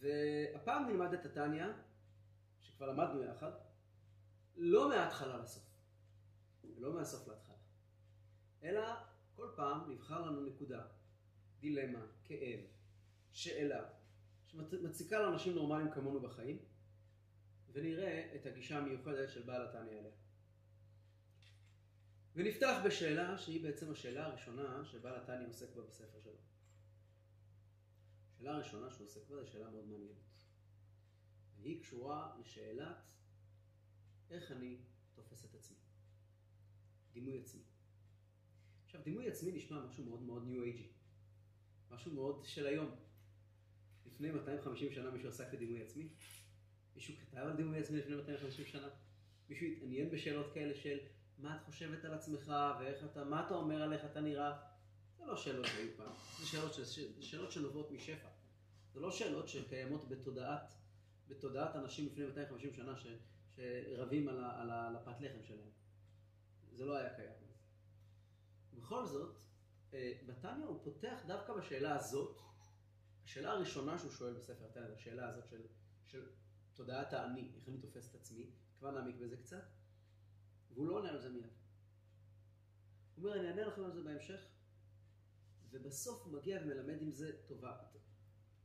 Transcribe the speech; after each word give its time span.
והפעם 0.00 0.88
נלמד 0.88 1.12
את 1.12 1.26
התניא, 1.26 1.66
שכבר 2.60 2.86
למדנו 2.86 3.22
יחד, 3.22 3.50
לא 4.56 4.88
מההתחלה 4.88 5.36
לסוף, 5.36 5.64
ולא 6.64 6.92
מהסוף 6.92 7.28
להתחלה, 7.28 7.56
אלא 8.62 8.94
כל 9.36 9.48
פעם 9.56 9.90
נבחר 9.90 10.26
לנו 10.26 10.46
נקודה, 10.46 10.82
דילמה, 11.60 12.06
כאב, 12.24 12.60
שאלה, 13.32 13.84
שמציקה 14.46 15.18
לאנשים 15.18 15.54
נורמליים 15.54 15.90
כמונו 15.90 16.20
בחיים, 16.20 16.58
ונראה 17.72 18.32
את 18.34 18.46
הגישה 18.46 18.78
המיוחדת 18.78 19.30
של 19.30 19.42
בעל 19.42 19.68
התניא 19.68 19.98
אליה. 19.98 20.12
ונפתח 22.34 22.80
בשאלה 22.84 23.38
שהיא 23.38 23.62
בעצם 23.62 23.92
השאלה 23.92 24.26
הראשונה 24.26 24.84
שבעל 24.84 25.16
התניא 25.16 25.46
עוסק 25.48 25.74
בה 25.74 25.82
בספר 25.82 26.20
שלו. 26.20 26.32
השאלה 28.40 28.54
הראשונה 28.54 28.90
שהוא 28.90 29.06
עוסק 29.06 29.28
בה 29.28 29.36
זו 29.36 29.50
שאלה 29.50 29.70
מאוד 29.70 29.88
מעניינת. 29.88 30.16
והיא 31.60 31.80
קשורה 31.80 32.36
לשאלת 32.40 33.10
איך 34.30 34.52
אני 34.52 34.76
תופס 35.14 35.44
את 35.44 35.54
עצמי. 35.54 35.76
דימוי 37.12 37.40
עצמי. 37.40 37.62
עכשיו, 38.84 39.00
דימוי 39.04 39.28
עצמי 39.28 39.52
נשמע 39.52 39.86
משהו 39.86 40.04
מאוד 40.04 40.22
מאוד 40.22 40.46
ניו 40.46 40.62
אייג'י. 40.62 40.88
משהו 41.90 42.12
מאוד 42.12 42.44
של 42.44 42.66
היום. 42.66 42.90
לפני 44.06 44.30
250 44.30 44.92
שנה 44.92 45.10
מישהו 45.10 45.28
עסק 45.28 45.52
בדימוי 45.52 45.82
עצמי? 45.82 46.08
מישהו 46.94 47.14
כתב 47.16 47.38
על 47.38 47.56
דימוי 47.56 47.78
עצמי 47.78 47.98
לפני 47.98 48.16
250 48.16 48.66
שנה? 48.66 48.88
מישהו 49.48 49.66
התעניין 49.66 50.10
בשאלות 50.10 50.52
כאלה 50.54 50.74
של 50.74 50.98
מה 51.38 51.56
את 51.56 51.62
חושבת 51.62 52.04
על 52.04 52.14
עצמך 52.14 52.52
ואיך 52.80 53.04
אתה, 53.04 53.24
מה 53.24 53.46
אתה 53.46 53.54
אומר 53.54 53.82
על 53.82 53.92
איך 53.92 54.04
אתה 54.04 54.20
נראה? 54.20 54.69
זה 55.20 55.26
לא 55.26 55.36
שאלות 55.36 55.66
שהיו 55.66 55.96
פעם, 55.96 56.12
זה 56.40 56.46
שאלות, 56.46 56.74
זה 56.74 57.22
שאלות 57.22 57.52
שנובעות 57.52 57.90
משפע. 57.90 58.28
זה 58.92 59.00
לא 59.00 59.10
שאלות 59.10 59.48
שקיימות 59.48 60.08
בתודעת, 60.08 60.62
בתודעת 61.28 61.76
אנשים 61.76 62.06
לפני 62.06 62.26
250 62.26 62.74
שנה 62.74 62.96
ש, 62.96 63.06
שרבים 63.56 64.28
על, 64.28 64.44
ה, 64.44 64.60
על, 64.60 64.70
ה, 64.70 64.88
על 64.88 64.96
הפת 64.96 65.20
לחם 65.20 65.42
שלהם. 65.42 65.70
זה 66.72 66.84
לא 66.84 66.96
היה 66.96 67.14
קיים. 67.14 67.32
בכל 68.74 69.06
זאת, 69.06 69.36
אה, 69.94 70.12
בתניא 70.26 70.64
הוא 70.64 70.80
פותח 70.84 71.18
דווקא 71.26 71.52
בשאלה 71.52 71.94
הזאת, 71.94 72.40
השאלה 73.24 73.50
הראשונה 73.50 73.98
שהוא 73.98 74.10
שואל 74.10 74.34
בספר 74.34 74.64
התניא, 74.64 74.94
השאלה 74.96 75.28
הזאת 75.28 75.48
של, 75.48 75.62
של 76.06 76.26
תודעת 76.74 77.12
האני, 77.12 77.52
איך 77.56 77.68
אני 77.68 77.78
תופס 77.78 78.10
את 78.10 78.14
עצמי, 78.14 78.50
כבר 78.78 78.90
נעמיק 78.90 79.16
בזה 79.16 79.36
קצת, 79.36 79.64
והוא 80.74 80.86
לא 80.86 80.94
עונה 80.98 81.10
על 81.10 81.20
זה 81.20 81.28
מיד. 81.28 81.44
הוא 83.16 83.24
אומר, 83.24 83.40
אני 83.40 83.48
אענה 83.48 83.62
לכם 83.62 83.84
על 83.84 83.92
זה 83.92 84.02
בהמשך, 84.02 84.40
ובסוף 85.70 86.22
הוא 86.22 86.32
מגיע 86.32 86.60
ומלמד 86.62 87.02
עם 87.02 87.12
זה 87.12 87.32
טובה, 87.46 87.76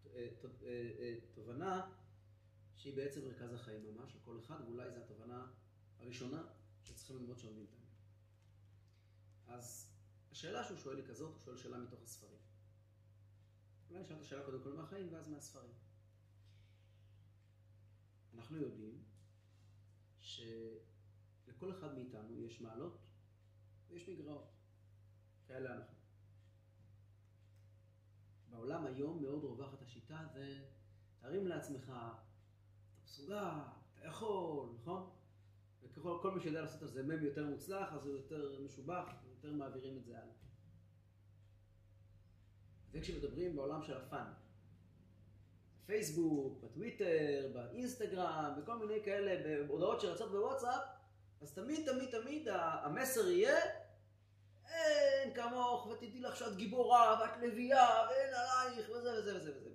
אה, 0.08 0.28
אה, 0.64 1.16
תובנה 1.34 1.92
שהיא 2.76 2.96
בעצם 2.96 3.26
מרכז 3.26 3.54
החיים 3.54 3.96
ממש, 3.96 4.16
לכל 4.16 4.40
אחד, 4.40 4.62
ואולי 4.66 4.92
זו 4.92 4.98
התובנה 4.98 5.52
הראשונה 6.00 6.44
שצריכים 6.84 7.18
ללמוד 7.18 7.38
שעומדים 7.38 7.66
תמיד. 7.66 7.90
אז 9.48 9.92
השאלה 10.32 10.64
שהוא 10.64 10.78
שואל 10.78 10.98
היא 10.98 11.06
כזאת, 11.06 11.34
הוא 11.34 11.42
שואל 11.42 11.58
שאלה 11.58 11.78
מתוך 11.78 12.04
הספרים. 12.04 12.40
אולי 13.90 14.02
נשאל 14.02 14.16
את 14.16 14.22
השאלה 14.22 14.46
קודם 14.46 14.64
כל 14.64 14.74
מהחיים 14.74 15.14
ואז 15.14 15.28
מהספרים. 15.28 15.74
אנחנו 18.34 18.58
יודעים 18.58 19.04
שלכל 20.20 21.72
אחד 21.72 21.94
מאיתנו 21.94 22.40
יש 22.40 22.62
מעלות 22.62 22.98
ויש 23.88 24.10
מגרעות. 24.10 24.52
כאלה 25.48 25.76
אנחנו. 25.76 25.95
בעולם 28.56 28.86
היום 28.86 29.22
מאוד 29.22 29.44
רווחת 29.44 29.82
השיטה 29.82 30.18
זה 30.34 30.60
תרים 31.22 31.48
לעצמך, 31.48 31.84
אתה 31.84 32.12
מסוגל, 33.06 33.52
אתה 33.94 34.08
יכול, 34.08 34.70
נכון? 34.82 35.10
וככל 35.84 36.18
כל 36.22 36.32
מי 36.32 36.42
שיודע 36.42 36.62
לעשות 36.62 36.82
על 36.82 36.88
זה 36.88 37.04
מם 37.04 37.26
יותר 37.26 37.46
מוצלח, 37.46 37.94
אז 37.94 38.06
הוא 38.06 38.16
יותר 38.16 38.62
משובח, 38.66 39.10
יותר 39.30 39.54
מעבירים 39.54 39.98
את 39.98 40.06
זה 40.06 40.18
הלאה. 40.18 40.34
זה 42.92 43.02
כשמדברים 43.02 43.56
בעולם 43.56 43.84
של 43.84 43.98
הפאן. 43.98 44.34
בפייסבוק, 45.84 46.64
בטוויטר, 46.64 47.52
באינסטגרם, 47.54 48.54
בכל 48.58 48.78
מיני 48.78 49.04
כאלה, 49.04 49.66
בהודעות 49.68 50.02
שרצות 50.02 50.32
בוואטסאפ, 50.32 50.82
אז 51.42 51.54
תמיד 51.54 51.92
תמיד 51.92 52.22
תמיד 52.22 52.48
המסר 52.52 53.30
יהיה 53.30 53.85
אין 54.76 55.34
כמוך, 55.34 55.88
ותדעי 55.88 56.20
לך 56.20 56.36
שאת 56.36 56.56
גיבורה, 56.56 57.20
ואת 57.22 57.38
לביאה, 57.42 58.08
ואין 58.10 58.34
עלייך, 58.34 58.90
וזה 58.90 59.20
וזה 59.20 59.36
וזה 59.38 59.58
וזה. 59.58 59.70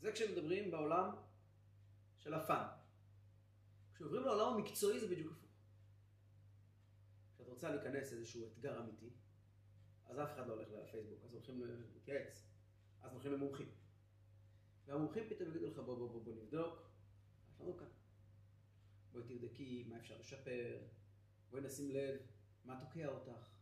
זה 0.00 0.12
כשמדברים 0.12 0.70
בעולם 0.70 1.16
של 2.18 2.34
הפאן. 2.34 2.66
כשעוברים 3.94 4.22
לעולם 4.22 4.54
המקצועי 4.54 5.00
זה 5.00 5.06
בדיוק 5.06 5.32
הפוך. 5.32 5.50
כשאת 7.34 7.48
רוצה 7.48 7.70
להיכנס 7.70 8.12
לאיזשהו 8.12 8.46
אתגר 8.46 8.80
אמיתי, 8.80 9.10
אז 10.06 10.20
אף 10.20 10.34
אחד 10.34 10.46
לא 10.46 10.52
הולך 10.52 10.68
לפייסבוק, 10.68 11.24
אז 11.24 11.32
הולכים 11.32 11.62
להתייעץ, 11.94 12.46
אז 13.02 13.12
הולכים 13.12 13.32
למומחים. 13.32 13.70
והמומחים 14.86 15.28
פתאום 15.28 15.48
יגידו 15.48 15.66
לך 15.66 15.78
בוא 15.78 15.96
בוא 15.96 16.08
בוא 16.08 16.22
בוא 16.22 16.34
נבדוק, 16.34 16.90
יש 17.54 17.60
לנו 17.60 17.76
כאן. 17.76 17.86
בואי 19.12 19.24
תבדקי 19.24 19.84
מה 19.88 19.98
אפשר 19.98 20.18
לשפר, 20.18 20.82
בואי 21.50 21.62
נשים 21.62 21.90
לב 21.90 22.16
מה 22.64 22.80
תוקע 22.80 23.06
אותך, 23.06 23.53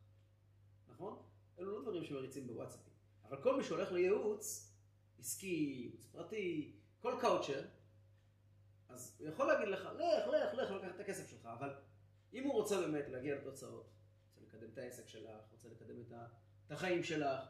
נכון? 0.92 1.22
אלו 1.58 1.72
לא 1.72 1.82
דברים 1.82 2.04
שמריצים 2.04 2.46
בוואטסאפים. 2.46 2.92
אבל 3.24 3.42
כל 3.42 3.56
מי 3.56 3.64
שהולך 3.64 3.92
לייעוץ, 3.92 4.72
עסקי, 5.18 5.46
ייעוץ 5.46 6.06
פרטי, 6.06 6.76
כל 7.00 7.14
קאוצ'ר, 7.20 7.64
אז 8.88 9.16
הוא 9.18 9.28
יכול 9.28 9.46
להגיד 9.46 9.68
לך, 9.68 9.80
לך, 9.80 10.26
לך, 10.26 10.54
לך, 10.54 10.70
לקחת 10.70 10.94
את 10.94 11.00
הכסף 11.00 11.26
שלך, 11.26 11.46
אבל 11.46 11.74
אם 12.32 12.44
הוא 12.44 12.52
רוצה 12.52 12.80
באמת 12.80 13.08
להגיע 13.08 13.34
לתוצאות, 13.34 13.90
רוצה 14.34 14.56
לקדם 14.56 14.70
את 14.72 14.78
העסק 14.78 15.08
שלך, 15.08 15.40
רוצה 15.52 15.68
לקדם 15.68 16.02
את 16.66 16.72
החיים 16.72 17.02
שלך, 17.02 17.40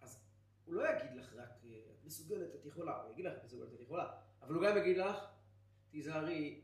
אז 0.00 0.20
הוא 0.64 0.74
לא 0.74 0.82
יגיד 0.88 1.16
לך 1.16 1.34
רק, 1.34 1.50
את 1.92 2.04
מסוגלת, 2.04 2.54
את 2.54 2.66
יכולה, 2.66 3.02
הוא 3.02 3.12
יגיד 3.12 3.24
לך, 3.24 3.36
את 3.36 3.44
מסוגלת, 3.44 3.74
את 3.74 3.80
יכולה, 3.80 4.20
אבל 4.42 4.54
הוא 4.54 4.62
גם 4.64 4.76
יגיד 4.76 4.96
לך, 4.96 5.16
תיזהרי, 5.90 6.62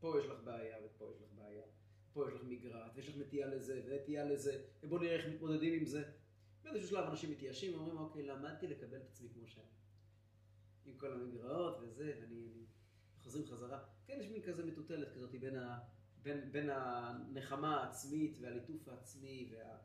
פה 0.00 0.20
יש 0.20 0.26
לך 0.26 0.40
בעיה 0.44 0.76
ופה 0.84 1.12
יש 1.14 1.22
לך 1.22 1.25
פה 2.16 2.28
יש 2.28 2.34
לך 2.34 2.42
מגרעת, 2.44 2.92
ויש 2.94 3.08
לך 3.08 3.16
נטייה 3.16 3.46
לזה, 3.46 3.82
ונטייה 3.86 4.24
לזה, 4.24 4.62
ובוא 4.82 4.98
נראה 4.98 5.16
איך 5.16 5.26
מתמודדים 5.26 5.72
עם 5.80 5.86
זה. 5.86 6.02
באיזשהו 6.62 6.88
שלב 6.88 7.04
אנשים 7.08 7.30
מתייאשים, 7.30 7.74
אומרים, 7.74 7.98
אוקיי, 7.98 8.22
למדתי 8.22 8.66
לקבל 8.66 8.96
את 8.96 9.06
עצמי 9.08 9.28
כמו 9.34 9.46
שאני. 9.46 9.66
עם 10.86 10.96
כל 10.96 11.12
המגרעות 11.12 11.78
וזה, 11.82 12.12
ואני 12.20 12.64
חוזרים 13.22 13.46
חזרה. 13.46 13.84
כן, 14.06 14.18
יש 14.20 14.26
מין 14.28 14.42
כזה 14.42 14.64
מטוטלת 14.64 15.14
כזאת 15.14 15.30
בין, 15.30 15.56
ה, 15.56 15.78
בין, 16.22 16.52
בין 16.52 16.70
הנחמה 16.70 17.80
העצמית 17.80 18.38
והליטוף 18.40 18.88
העצמי, 18.88 19.52
וה, 19.52 19.78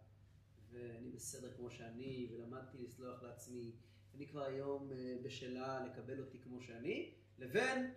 ואני 0.71 1.09
בסדר 1.09 1.53
כמו 1.57 1.71
שאני, 1.71 2.29
ולמדתי 2.31 2.77
לסלוח 2.77 3.23
לעצמי, 3.23 3.71
ואני 4.13 4.27
כבר 4.27 4.43
היום 4.43 4.91
אה, 4.91 5.15
בשלה 5.23 5.85
לקבל 5.85 6.19
אותי 6.19 6.39
כמו 6.39 6.61
שאני, 6.61 7.13
לבין 7.39 7.93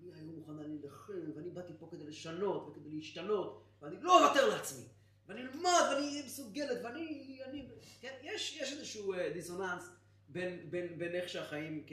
אני 0.00 0.20
היום 0.20 0.36
מוכנה 0.36 0.62
להילחם, 0.62 1.32
ואני 1.34 1.50
באתי 1.50 1.72
פה 1.78 1.88
כדי 1.90 2.04
לשנות 2.04 2.68
וכדי 2.68 2.90
להשתנות, 2.90 3.67
ואני 3.82 4.00
לא 4.00 4.26
אוותר 4.26 4.48
לעצמי, 4.48 4.84
ואני 5.26 5.40
אלמד, 5.40 5.88
ואני 5.90 6.06
אהיה 6.06 6.26
מסוגלת, 6.26 6.84
ואני, 6.84 7.42
אני, 7.44 7.68
כן, 8.00 8.18
יש, 8.22 8.56
יש 8.56 8.72
איזשהו 8.72 9.12
אה, 9.12 9.30
דיסוננס 9.32 9.90
בין, 10.28 10.70
בין, 10.70 10.98
בין 10.98 11.14
איך 11.14 11.28
שהחיים 11.28 11.84
כ, 11.86 11.92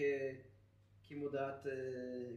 כמודעת, 1.03 1.67
אה, 1.67 1.71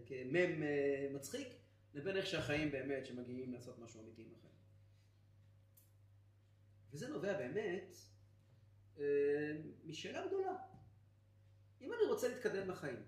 כמם 0.07 0.63
אה, 0.63 1.09
מצחיק, 1.15 1.49
לבין 1.95 2.17
איך 2.17 2.27
שהחיים 2.27 2.71
באמת, 2.71 3.07
שמגיעים 3.07 3.53
לעשות 3.53 3.79
משהו 3.79 4.01
אמיתי 4.01 4.23
עם 4.23 4.29
החיים. 4.39 4.55
וזה 6.93 7.09
נובע 7.09 7.39
באמת 7.39 7.97
משאלה 9.85 10.27
גדולה. 10.27 10.57
אם 11.81 11.93
אני 11.93 12.03
רוצה 12.09 12.29
להתקדם 12.29 12.69
בחיים, 12.69 13.03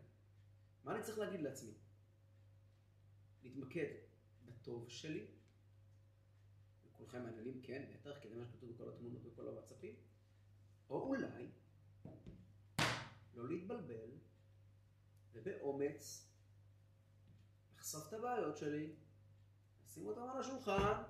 מה 0.84 0.94
אני 0.94 1.02
צריך 1.02 1.18
להגיד 1.18 1.40
לעצמי? 1.40 1.72
להתמקד 3.42 3.86
בטוב 4.46 4.88
שלי, 4.88 5.26
וכולכם 7.10 7.26
מעניינים, 7.26 7.62
כן, 7.62 7.84
בטח, 7.92 8.18
כי 8.20 8.28
זה 8.28 8.36
מה 8.36 8.44
שכתוב 8.46 8.72
בכל 8.72 8.88
התמונות 8.88 9.26
ובכל 9.26 9.48
הוואטסאפים, 9.48 9.94
או 10.90 11.02
אולי 11.02 11.50
לא 13.34 13.48
להתבלבל, 13.48 14.10
ובאומץ 15.32 16.30
לחשוף 17.74 18.08
את 18.08 18.12
הבעיות 18.12 18.56
שלי, 18.56 18.96
לשים 19.86 20.06
אותן 20.06 20.20
על 20.20 20.38
השולחן 20.40 21.02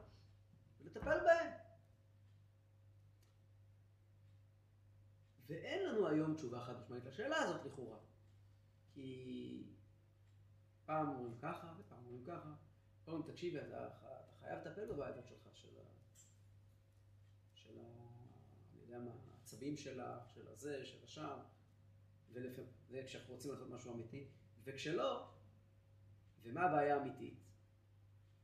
ולטפל 0.81 1.21
בהן. 1.25 1.53
ואין 5.47 5.87
לנו 5.87 6.09
היום 6.09 6.35
תשובה 6.35 6.65
חד 6.65 6.81
משמעית 6.81 7.05
לשאלה 7.05 7.37
הזאת 7.37 7.65
לכאורה. 7.65 7.99
כי 8.93 9.65
פעם 10.85 11.09
אומרים 11.09 11.39
ככה 11.39 11.75
ופעם 11.79 12.05
אומרים 12.05 12.25
ככה. 12.25 12.55
אומרים, 13.07 13.33
תקשיבי, 13.33 13.61
אתה, 13.61 13.87
אתה 13.87 14.21
חייב 14.41 14.59
לטפל 14.59 14.87
בבעיות 14.87 15.27
שלך, 15.27 15.57
של 15.57 15.69
ה... 15.79 15.83
של 17.55 17.79
ה... 17.79 17.85
אני 18.75 18.80
יודע 18.91 19.05
מה, 19.05 19.11
העצבים 19.35 19.77
שלך, 19.77 20.31
של 20.35 20.49
הזה, 20.49 20.85
של 20.85 21.05
השם. 21.05 21.39
זה 22.89 23.03
כשאנחנו 23.07 23.35
רוצים 23.35 23.51
לעשות 23.51 23.71
משהו 23.71 23.95
אמיתי, 23.95 24.29
וכשלא, 24.65 25.31
ומה 26.43 26.61
הבעיה 26.61 26.97
האמיתית? 26.97 27.41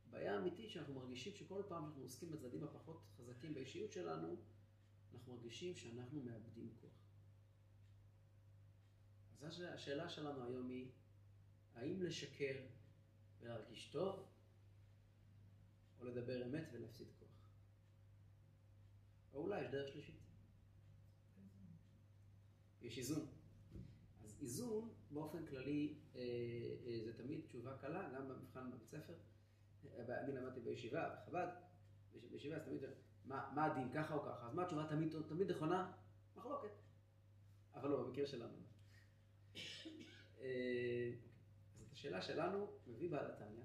הבעיה 0.07 0.35
האמיתית 0.35 0.69
שאנחנו 0.69 0.93
מרגישים 0.93 1.33
שכל 1.35 1.63
פעם 1.67 1.83
שאנחנו 1.83 2.03
עוסקים 2.03 2.31
בצדדים 2.31 2.63
הפחות 2.63 3.03
חזקים 3.17 3.53
באישיות 3.53 3.91
שלנו, 3.91 4.35
אנחנו 5.13 5.33
מרגישים 5.35 5.75
שאנחנו 5.75 6.21
מאבדים 6.21 6.69
כוח. 6.81 6.91
אז 9.41 9.61
השאלה 9.61 10.09
שלנו 10.09 10.43
היום 10.43 10.69
היא, 10.69 10.91
האם 11.75 12.01
לשקר 12.01 12.65
ולהרגיש 13.39 13.89
טוב, 13.91 14.27
או 15.99 16.05
לדבר 16.05 16.45
אמת 16.45 16.69
ולהפסיד 16.71 17.07
כוח? 17.19 17.27
או 19.33 19.39
אולי 19.39 19.61
יש 19.61 19.71
דרך 19.71 19.87
שלישית. 19.93 20.26
יש 22.87 22.97
איזון. 22.97 23.25
אז 24.23 24.37
איזון, 24.41 24.93
באופן 25.11 25.45
כללי, 25.45 25.97
אה, 26.15 26.21
אה, 26.85 26.99
זה 27.05 27.17
תמיד 27.17 27.41
תשובה 27.45 27.77
קלה, 27.77 28.09
גם 28.15 28.29
במבחן 28.29 28.71
בבית 28.71 28.87
ספר. 28.87 29.13
אה, 29.85 30.19
אני 30.19 30.31
למדתי 30.31 30.59
בישיבה, 30.59 31.15
בחב"ד, 31.15 31.47
בישיבה 32.31 32.55
אז 32.55 32.65
תמיד, 32.65 32.83
מה, 33.25 33.51
מה 33.55 33.65
הדין, 33.65 33.93
ככה 33.93 34.13
או 34.13 34.23
ככה? 34.23 34.47
אז 34.47 34.53
מה 34.53 34.63
התשובה 34.63 34.87
תמיד, 34.89 35.13
תמיד 35.27 35.51
נכונה? 35.51 35.91
מחלוקת. 36.35 36.71
אבל 37.73 37.89
לא, 37.89 38.03
במקרה 38.03 38.27
שלנו. 38.27 38.57
אז 39.53 39.59
את 41.87 41.91
השאלה 41.91 42.21
שלנו 42.21 42.67
מביא 42.87 43.11
בעל 43.11 43.31
התניא, 43.31 43.63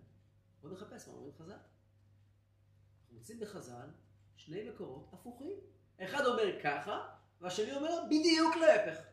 בואו 0.60 0.72
נחפש 0.72 1.08
מה 1.08 1.14
אומרים 1.14 1.32
חז"ל. 1.32 1.52
אנחנו 1.52 3.16
מוצאים 3.16 3.40
בחז"ל 3.40 3.88
שני 4.36 4.70
מקורות 4.70 5.08
הפוכים. 5.12 5.56
אחד 5.98 6.26
אומר 6.26 6.62
ככה, 6.62 7.08
והשני 7.40 7.72
אומר 7.72 8.04
בדיוק 8.06 8.56
להפך. 8.56 9.11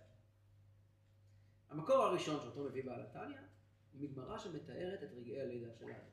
המקור 1.70 1.96
הראשון 1.96 2.42
שאותו 2.42 2.64
מביא 2.64 2.84
בעל 2.84 3.02
התניא, 3.02 3.38
הוא 3.94 4.02
מגמרא 4.02 4.40
שמתארת 4.40 5.04
את 5.04 5.10
רגעי 5.12 5.42
הלידה 5.42 5.74
של 5.74 5.86
האדם. 5.86 6.10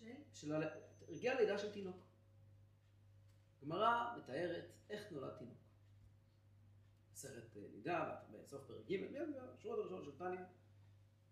ש? 0.00 0.04
של 0.40 0.52
ה... 0.52 0.68
רגעי 1.08 1.30
הלידה 1.30 1.58
של 1.58 1.72
תינוק. 1.72 1.96
גמרא 3.62 4.16
מתארת 4.18 4.64
איך 4.90 5.12
נולד 5.12 5.36
תינוק. 5.38 5.58
סרט 7.14 7.56
אה, 7.56 7.62
לידה, 7.72 8.16
בסוף 8.30 8.66
פרק 8.66 8.90
ג', 8.90 8.96
שורות 9.58 9.78
הראשונות 9.78 10.04
של 10.04 10.18
תניא. 10.18 10.40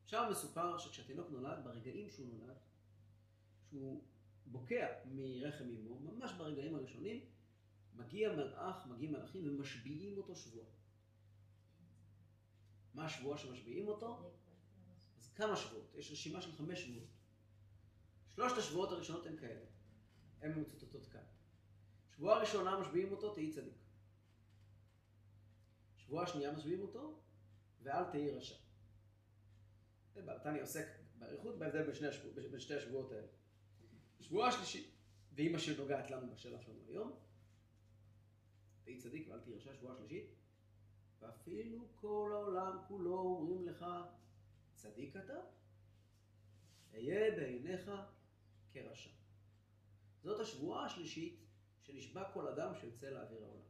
שם 0.07 0.29
מסופר 0.31 0.79
שכשהתינוק 0.79 1.31
נולד, 1.31 1.65
ברגעים 1.65 2.11
שהוא 2.11 2.29
נולד, 2.29 2.57
שהוא 3.69 4.03
בוקע 4.47 4.87
מרחם 5.05 5.65
אמו, 5.65 5.99
ממש 5.99 6.33
ברגעים 6.33 6.75
הראשונים, 6.75 7.25
מגיע 7.95 8.33
מלאך, 8.33 8.87
מגיעים 8.87 9.13
מלאכים 9.13 9.49
ומשביעים 9.49 10.17
אותו 10.17 10.37
שבועה. 10.37 10.67
מה 12.97 13.05
השבועה 13.05 13.39
שמשביעים 13.39 13.89
אותו? 13.89 14.31
אז 15.19 15.33
כמה 15.35 15.57
שבועות? 15.57 15.95
יש 15.95 16.11
רשימה 16.11 16.43
של 16.43 16.53
חמש 16.53 16.81
שבועות. 16.81 17.09
שלושת 18.35 18.59
השבועות 18.59 18.93
הראשונות 18.93 19.27
הן 19.27 19.37
כאלה. 19.37 19.65
הן 20.41 20.61
מצוטטות 20.61 21.07
כאן. 21.07 21.25
שבועה 22.17 22.41
ראשונה 22.41 22.81
משביעים 22.81 23.13
אותו, 23.13 23.35
תהי 23.35 23.53
צדיק. 23.53 23.75
שבועה 25.97 26.27
שנייה 26.27 26.53
משביעים 26.53 26.83
אותו, 26.83 27.21
ואל 27.83 28.05
תהי 28.05 28.31
רשע. 28.31 28.55
תני 30.43 30.61
עוסק 30.61 30.87
באריכות 31.19 31.59
בהבדל 31.59 31.83
בין, 31.83 32.09
השבוע, 32.09 32.33
בין 32.51 32.61
שתי 32.61 32.75
השבועות 32.75 33.13
האלה. 33.13 33.27
שבועה 34.21 34.53
שלישית, 34.53 34.91
והיא 35.33 35.53
מה 35.53 35.59
שנוגעת 35.59 36.11
לנו 36.11 36.35
בשאלה 36.35 36.61
שלנו 36.61 36.85
היום, 36.89 37.19
תהי 38.85 38.99
צדיק 38.99 39.29
ואל 39.29 39.41
תהי 39.41 39.55
רשע, 39.55 39.75
שבועה 39.75 39.97
שלישית, 39.97 40.31
ואפילו 41.21 41.89
כל 41.95 42.31
העולם 42.35 42.79
כולו 42.89 43.19
אומרים 43.19 43.69
לך, 43.69 43.87
צדיק 44.75 45.17
אתה, 45.17 45.41
אהיה 46.95 47.37
בעיניך 47.37 47.91
כרשע. 48.73 49.11
זאת 50.23 50.41
השבועה 50.41 50.85
השלישית 50.85 51.41
שנשבע 51.83 52.33
כל 52.33 52.49
אדם 52.49 52.75
שיוצא 52.75 53.11
לאוויר 53.11 53.45
העולם. 53.45 53.63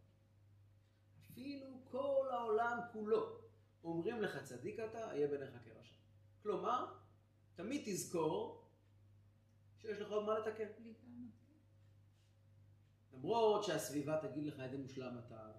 אפילו 1.21 1.67
כל 1.85 2.29
העולם 2.31 2.79
כולו 2.93 3.39
אומרים 3.85 4.23
לך 4.23 4.45
צדיק 4.45 4.81
אתה, 4.81 5.09
אהיה 5.09 5.29
בעיניך 5.29 5.57
כרשע. 5.65 5.97
כלומר, 6.43 6.95
תמיד 7.55 7.83
תזכור 7.85 8.65
שיש 9.79 9.99
לך 9.99 10.11
עוד 10.11 10.27
מה 10.27 10.39
לתקן. 10.39 10.67
למרות 13.13 13.65
שהסביבה 13.65 14.29
תגיד 14.29 14.47
לך 14.47 14.61
איזה 14.61 14.79
מושלם 14.79 15.19
אתה, 15.19 15.53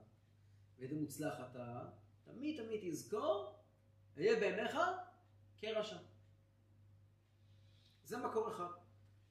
ואיזה 0.80 0.96
מוצלח 0.96 1.34
אתה, 1.52 1.90
תמיד 2.24 2.64
תמיד 2.64 2.92
תזכור, 2.92 3.56
אהיה 4.18 4.40
בעיניך 4.40 4.78
כרשע. 5.58 5.98
זה 8.04 8.18
מקור 8.18 8.52
אחד. 8.52 8.70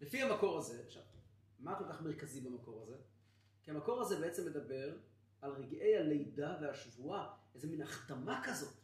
לפי 0.00 0.22
המקור 0.22 0.58
הזה, 0.58 0.82
עכשיו, 0.86 1.02
מה 1.58 1.78
כל 1.78 1.84
כך 1.88 2.02
מרכזי 2.02 2.40
במקור 2.40 2.82
הזה? 2.82 2.96
כי 3.62 3.70
המקור 3.70 4.00
הזה 4.00 4.20
בעצם 4.20 4.46
מדבר 4.46 4.96
על 5.42 5.50
רגעי 5.50 5.96
הלידה 5.96 6.56
והשבועה, 6.60 7.34
איזה 7.54 7.68
מין 7.68 7.82
החתמה 7.82 8.42
כזאת, 8.44 8.74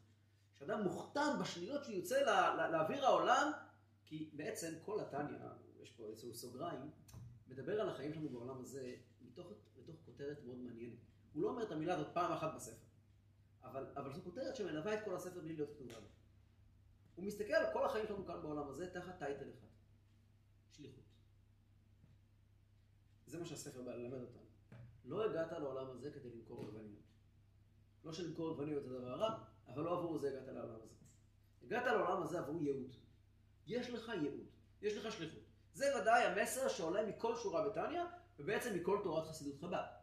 שאדם 0.59 0.83
מוכתם 0.83 1.37
בשניות 1.41 1.85
שהוא 1.85 1.97
יוצא 1.97 2.21
לא, 2.21 2.71
לאוויר 2.71 3.07
העולם, 3.07 3.53
כי 4.05 4.31
בעצם 4.33 4.75
כל 4.85 5.01
התניא, 5.01 5.39
יש 5.83 5.91
פה 5.91 6.07
איזשהו 6.07 6.35
סוגריים, 6.35 6.91
מדבר 7.49 7.81
על 7.81 7.89
החיים 7.89 8.15
שלנו 8.15 8.29
בעולם 8.29 8.61
הזה 8.61 8.95
מתוך, 9.23 9.53
מתוך 9.77 9.97
כותרת 10.05 10.45
מאוד 10.45 10.59
מעניינת. 10.59 10.99
הוא 11.33 11.43
לא 11.43 11.49
אומר 11.49 11.63
את 11.63 11.73
המילה 11.73 11.95
הזאת 11.95 12.15
פעם 12.15 12.33
אחת 12.33 12.55
בספר, 12.55 12.87
אבל, 13.63 13.87
אבל 13.97 14.13
זו 14.13 14.23
כותרת 14.25 14.57
שמלווה 14.57 14.95
את 14.95 15.05
כל 15.05 15.17
הספר 15.17 15.41
בלי 15.41 15.57
להיות 15.57 15.71
כתובה 15.75 15.93
לו. 15.93 16.07
הוא 17.15 17.25
מסתכל 17.25 17.53
על 17.53 17.73
כל 17.73 17.85
החיים 17.87 18.07
שלנו 18.07 18.27
כאן 18.27 18.43
בעולם 18.43 18.69
הזה 18.69 18.91
תחת 18.91 19.19
טייטל 19.19 19.51
אחד, 19.51 19.67
שליחות. 20.71 21.05
זה 23.27 23.39
מה 23.39 23.45
שהספר 23.45 23.83
בא 23.83 23.95
ללמד 23.95 24.21
אותנו. 24.21 24.43
לא 25.05 25.25
הגעת 25.31 25.53
לעולם 25.53 25.91
הזה 25.91 26.11
כדי 26.11 26.31
למכור 26.31 26.65
עגבניות. 26.65 27.03
לא 28.05 28.13
שלמכור 28.13 28.51
עגבניות 28.51 28.83
זה 28.83 28.99
דבר 28.99 29.15
רע, 29.15 29.45
אבל 29.69 29.83
לא 29.83 29.99
עבור 29.99 30.19
זה 30.19 30.29
הגעת 30.29 30.49
לעולם 30.55 30.81
הזה. 30.83 30.95
הגעת 31.63 31.87
לעולם 31.87 32.23
הזה 32.23 32.39
עבור 32.39 32.63
ייעוד. 32.63 32.97
יש 33.67 33.91
לך 33.91 34.09
ייעוד, 34.09 34.47
יש 34.83 34.97
לך 34.97 35.13
שליחות. 35.13 35.43
זה 35.75 36.01
ודאי 36.01 36.25
המסר 36.25 36.69
שעולה 36.69 37.07
מכל 37.07 37.37
שורה 37.37 37.69
בתניא, 37.69 38.03
ובעצם 38.39 38.75
מכל 38.75 39.01
תורת 39.03 39.27
חסידות 39.27 39.61
חב"ד. 39.61 40.02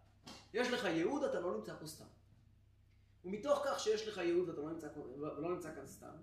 יש 0.53 0.67
לך 0.67 0.83
ייעוד, 0.83 1.23
אתה 1.23 1.39
לא 1.39 1.57
נמצא 1.57 1.75
פה 1.79 1.87
סתם. 1.87 2.05
ומתוך 3.25 3.61
כך 3.65 3.79
שיש 3.79 4.07
לך 4.07 4.17
ייעוד 4.17 4.49
ואתה 4.49 4.61
לא 4.61 4.71
נמצא, 4.71 4.87
לא 5.17 5.55
נמצא 5.55 5.75
כאן 5.75 5.87
סתם, 5.87 6.15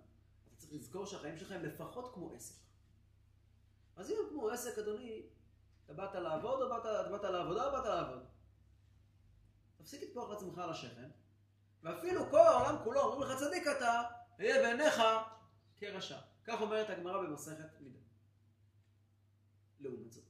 אתה 0.47 0.57
צריך 0.57 0.73
לזכור 0.73 1.07
שהחיים 1.07 1.37
שלך 1.37 1.53
הם 1.53 1.65
לפחות 1.65 2.15
כמו 2.15 2.33
עסק. 2.35 2.55
אז 3.97 4.11
אם 4.11 4.17
כמו 4.31 4.49
עסק, 4.49 4.79
אדוני, 4.79 5.23
אתה 5.85 5.95
באת 5.95 6.15
לעבוד 6.15 6.63
או 6.63 6.69
באת, 6.69 6.81
אתה 6.81 7.09
באת 7.11 7.25
לעבודה 7.25 7.67
או 7.67 7.73
באת 7.73 7.85
לעבוד? 7.85 8.25
תפסיק 9.77 10.03
לתפוח 10.03 10.31
לעצמך 10.31 10.59
על 10.59 10.71
השכם, 10.71 11.09
ואפילו 11.83 12.31
כל 12.31 12.39
העולם 12.39 12.85
כולו 12.85 13.01
אומרים 13.01 13.31
לך 13.31 13.39
צדיק 13.39 13.67
אתה, 13.77 14.03
אהיה 14.41 14.63
בעיניך 14.63 15.03
כרשע. 15.77 16.19
כך 16.45 16.61
אומרת 16.61 16.91
הגמרא 16.91 17.23
במסכת 17.23 17.81
מידה. 17.81 17.99
לעומת 19.81 20.13
זאת, 20.13 20.25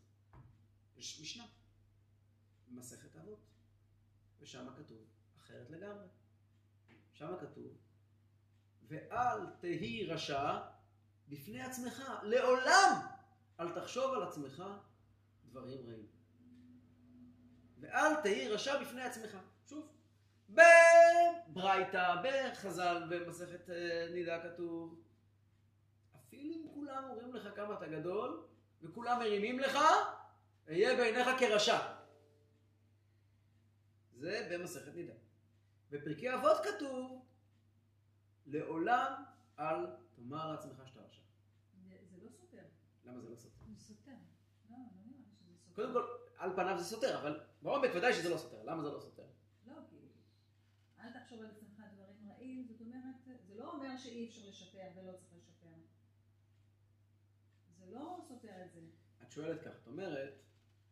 יש 0.96 1.20
משנה 1.20 1.46
במסכת 2.68 3.16
אבות, 3.16 3.45
ושם 4.46 4.66
כתוב 4.76 4.98
אחרת 5.38 5.70
לגמרי. 5.70 6.06
שם 7.12 7.32
כתוב, 7.40 7.76
ואל 8.88 9.46
תהי 9.60 10.06
רשע 10.06 10.58
בפני 11.28 11.62
עצמך, 11.62 12.02
לעולם 12.22 13.06
אל 13.60 13.74
תחשוב 13.74 14.14
על 14.14 14.22
עצמך 14.22 14.62
דברים 15.44 15.78
רעים. 15.86 16.06
ואל 17.80 18.22
תהי 18.22 18.48
רשע 18.48 18.82
בפני 18.82 19.02
עצמך. 19.02 19.36
שוב, 19.68 19.88
בברייתא, 20.48 22.14
בחז"ל, 22.24 23.02
במסכת 23.10 23.70
אה, 23.70 24.08
נידה 24.12 24.42
כתוב, 24.42 25.02
אפילו 26.16 26.54
אם 26.54 26.66
כולם 26.74 27.04
אומרים 27.10 27.34
לך 27.34 27.56
כמה 27.56 27.74
אתה 27.74 27.86
גדול, 27.86 28.46
וכולם 28.82 29.18
מרימים 29.18 29.60
לך, 29.60 29.78
אהיה 30.68 30.96
בעיניך 30.96 31.28
כרשע. 31.38 32.05
זה 34.16 34.48
במסכת 34.50 34.94
נידה. 34.94 35.12
בפרקי 35.90 36.34
אבות 36.34 36.56
כתוב, 36.64 37.26
לעולם 38.46 39.22
אל 39.58 39.86
תאמר 40.14 40.50
לעצמך 40.52 40.82
שאתה 40.86 41.00
רשע. 41.00 41.22
זה 42.10 42.16
לא 42.22 42.28
סותר. 42.30 42.62
למה 43.04 43.20
זה 43.20 43.30
לא 43.30 43.36
סותר? 43.36 43.64
זה 43.66 43.80
סותר. 43.80 44.10
לא, 44.70 44.76
לא 44.76 44.76
נראה 44.76 45.18
לי 45.18 45.24
שזה 45.24 45.56
סותר. 45.56 45.74
קודם 45.74 45.92
כל, 45.92 46.04
על 46.36 46.56
פניו 46.56 46.78
זה 46.78 46.84
סותר, 46.84 47.20
אבל 47.20 47.40
בעומק 47.62 47.90
ודאי 47.94 48.12
שזה 48.12 48.28
לא 48.28 48.38
סותר. 48.38 48.62
למה 48.62 48.82
זה 48.82 48.90
לא 48.90 49.00
סותר? 49.00 49.26
לא, 49.66 49.74
כי 49.90 49.96
אל 51.00 51.20
תחשוב 51.20 51.40
על 51.40 51.46
עצמך 51.46 51.82
דברים 51.94 52.30
רעים, 52.30 52.66
זאת 52.68 52.80
אומרת, 52.80 53.14
זה 53.46 53.54
לא 53.54 53.72
אומר 53.72 53.96
שאי 53.96 54.28
אפשר 54.28 54.48
לשפר 54.48 54.88
ולא 54.96 55.12
צריך 55.12 55.32
לשפר. 55.36 55.74
זה 57.78 57.86
לא 57.90 58.18
סותר 58.28 58.64
את 58.64 58.72
זה. 58.72 58.80
את 59.22 59.30
שואלת 59.30 59.62
כך, 59.62 59.82
את 59.82 59.86
אומרת, 59.86 60.34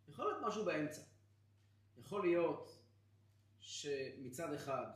יכול 0.09 0.25
להיות 0.25 0.43
משהו 0.47 0.65
באמצע. 0.65 1.03
יכול 1.97 2.23
להיות 2.23 2.84
שמצד 3.65 4.53
אחד 4.53 4.87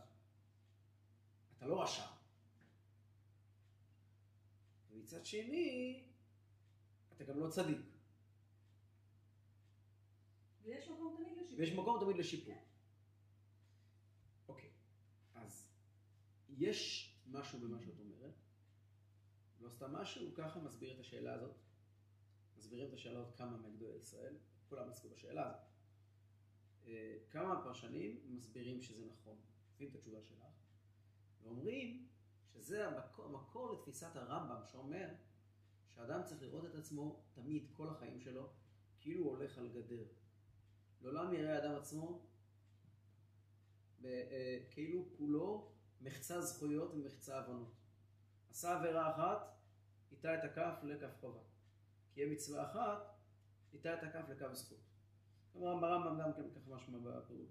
אתה 1.56 1.66
לא 1.66 1.82
רשע, 1.82 2.06
מצד 4.90 5.26
שני, 5.26 6.04
אתה 7.12 7.25
גם 7.25 7.38
לא 7.40 7.50
צדיק. 7.50 7.78
ויש 10.62 10.88
מקום 10.88 11.16
תמיד 11.16 11.38
לשיפור. 11.38 11.58
ויש 11.58 11.72
מקום 11.72 12.00
תמיד 12.00 12.16
לשיפור. 12.16 12.62
אוקיי, 14.48 14.70
אז 15.34 15.68
יש 16.48 17.12
משהו 17.26 17.60
במה 17.60 17.80
שאת 17.80 17.98
אומרת, 17.98 18.34
לא 19.60 19.70
סתם 19.70 19.92
משהו, 19.92 20.34
ככה 20.34 20.60
מסביר 20.60 20.94
את 20.94 21.00
השאלה 21.00 21.34
הזאת. 21.34 21.56
מסבירים 22.56 22.88
את 22.88 22.94
השאלה 22.94 23.18
הזאת 23.18 23.37
כמה 23.37 23.56
מגדולי 23.56 23.96
ישראל, 23.96 24.37
כולם 24.68 24.90
עסקו 24.90 25.08
בשאלה 25.08 25.46
הזאת. 25.46 25.67
אה, 26.88 27.16
כמה 27.30 27.62
פרשנים 27.64 28.21
מסבירים 28.28 28.83
שזה 28.83 29.07
נכון, 29.07 29.37
מביאים 29.75 29.90
את 29.90 29.97
התשובה 29.97 30.23
שלך, 30.23 30.45
ואומרים 31.42 32.09
שזה 32.52 32.88
המקור, 32.88 33.25
המקור 33.25 33.73
לתפיסת 33.73 34.16
הרמב"ם 34.16 34.62
שאומר 34.66 35.09
שאדם 35.95 36.21
צריך 36.25 36.42
לראות 36.42 36.64
את 36.64 36.75
עצמו 36.75 37.23
תמיד, 37.33 37.68
כל 37.76 37.88
החיים 37.88 38.21
שלו, 38.21 38.49
כאילו 39.00 39.25
הוא 39.25 39.37
הולך 39.37 39.59
על 39.59 39.68
גדר. 39.68 40.04
לעולם 41.00 41.35
יראה 41.35 41.57
האדם 41.57 41.75
עצמו 41.75 42.28
אה, 44.04 44.59
כאילו 44.71 45.04
כולו 45.16 45.73
מחצה 46.00 46.40
זכויות 46.40 46.95
ומחצה 46.95 47.38
הבנות. 47.38 47.75
עשה 48.50 48.78
עבירה 48.78 49.14
אחת, 49.14 49.59
איתה 50.11 50.35
את 50.35 50.45
הכף 50.45 50.78
לכף 50.83 51.21
חובה. 51.21 51.40
קיים 52.14 52.30
מצווה 52.30 52.71
אחת, 52.71 53.14
איתה 53.73 53.95
את 53.95 54.02
הכף 54.02 54.28
לכף 54.28 54.54
זכות. 54.54 54.78
הרמב"ם 55.55 56.19
גם 56.21 56.33
כן 56.33 56.43
ככה 56.50 56.71
משמע 56.75 56.99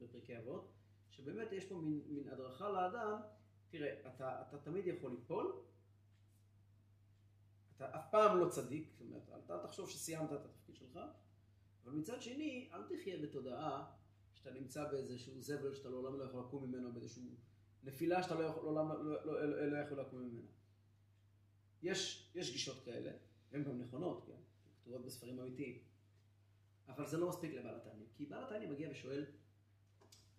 בפרקי 0.02 0.38
אבות, 0.38 0.72
שבאמת 1.10 1.52
יש 1.52 1.66
פה 1.66 1.76
מין, 1.76 2.02
מין 2.08 2.30
הדרכה 2.30 2.70
לאדם, 2.70 3.20
תראה, 3.70 3.94
אתה, 4.08 4.42
אתה 4.42 4.58
תמיד 4.58 4.88
יכול 4.88 5.12
ליפול, 5.12 5.62
אתה 7.76 7.96
אף 7.96 8.12
פעם 8.12 8.38
לא 8.38 8.50
צדיק, 8.50 8.90
זאת 8.90 9.02
אומרת, 9.02 9.50
אל 9.50 9.60
תחשוב 9.68 9.90
שסיימת 9.90 10.34
את 10.34 10.46
התפקיד 10.46 10.76
שלך, 10.76 11.00
אבל 11.84 11.94
מצד 11.94 12.22
שני, 12.22 12.70
אל 12.74 12.84
תחיה 12.84 13.18
בתודעה 13.18 13.92
שאתה 14.34 14.52
נמצא 14.52 14.92
באיזשהו 14.92 15.42
זבל 15.42 15.74
שאתה 15.74 15.90
לעולם 15.90 16.20
לא 16.20 16.24
יכול 16.24 16.40
לקום 16.40 16.64
ממנו, 16.64 16.94
באיזשהו 16.94 17.24
נפילה 17.84 18.24
שאתה 18.24 18.36
לא 18.36 18.44
יכול, 18.44 18.64
לעולם 18.64 18.90
לא, 18.90 19.26
לא, 19.26 19.50
לא, 19.50 19.66
לא 19.66 19.78
יכול 19.78 20.00
לקום 20.00 20.20
ממנה. 20.20 20.48
יש, 21.82 22.32
יש 22.36 22.52
גישות 22.52 22.84
כאלה, 22.86 23.12
והן 23.52 23.64
גם 23.64 23.82
נכונות, 23.82 24.24
כן? 24.28 24.38
כתובות 24.82 25.06
בספרים 25.06 25.40
אמיתיים. 25.40 25.87
אבל 26.88 27.08
זה 27.08 27.18
לא 27.18 27.30
מספיק 27.30 27.54
לבעל 27.54 27.76
התניא, 27.76 28.06
כי 28.16 28.26
בעל 28.26 28.44
התניא 28.44 28.70
מגיע 28.70 28.92
ושואל, 28.92 29.26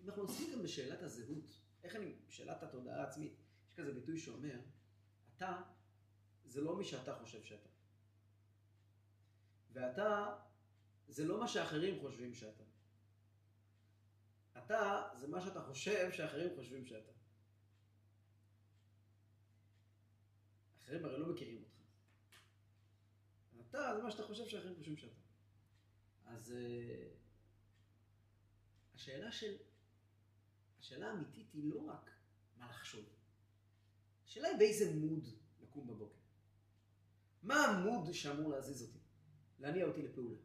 אם 0.00 0.09
אנחנו 0.09 0.23
עושים 0.23 0.52
גם 0.52 0.62
בשאלת 0.62 1.02
הזהות, 1.02 1.61
איך 1.85 1.97
אני, 1.97 2.14
בשאלת 2.28 2.62
התודעה 2.62 3.00
העצמית, 3.00 3.33
יש 3.69 3.75
כזה 3.75 3.93
ביטוי 3.93 4.19
שאומר, 4.19 4.61
אתה, 5.37 5.62
זה 6.45 6.61
לא 6.61 6.76
מי 6.76 6.85
שאתה 6.85 7.14
חושב 7.14 7.43
שאתה. 7.43 7.69
ואתה, 9.73 10.37
זה 11.09 11.25
לא 11.25 11.40
מה 11.40 11.49
שאחרים 11.49 12.00
חושבים 12.00 12.35
שאתה. 12.35 12.64
אתה, 14.59 15.09
זה 15.14 15.28
מה 15.28 15.40
שאתה 15.40 15.62
חושב 15.62 16.12
שאחרים 16.12 16.57
חושבים 16.57 16.87
שאתה. 16.87 17.12
אחרים 20.83 21.05
הרי 21.05 21.19
לא 21.21 21.33
מכירים 21.33 21.62
אותך. 21.62 21.78
אתה, 23.71 23.97
זה 23.97 24.02
מה 24.02 24.11
שאתה 24.11 24.23
חושב 24.23 24.49
שאחרים 24.49 24.76
חושבים 24.76 24.97
שאתה. 24.97 25.27
אז 26.28 26.54
uh, 26.56 27.18
השאלה 28.94 29.32
של, 29.32 29.56
השאלה 30.80 31.11
האמיתית 31.11 31.52
היא 31.52 31.70
לא 31.70 31.80
רק 31.80 32.11
מה 32.56 32.70
לחשוב. 32.70 33.04
השאלה 34.26 34.49
היא 34.49 34.58
באיזה 34.58 34.94
מוד 34.94 35.28
לקום 35.61 35.87
בבוקר. 35.87 36.18
מה 37.42 37.64
המוד 37.64 38.12
שאמור 38.12 38.50
להזיז 38.50 38.82
אותי? 38.82 38.99
להניע 39.58 39.87
אותי 39.87 40.02
לפעולה. 40.02 40.37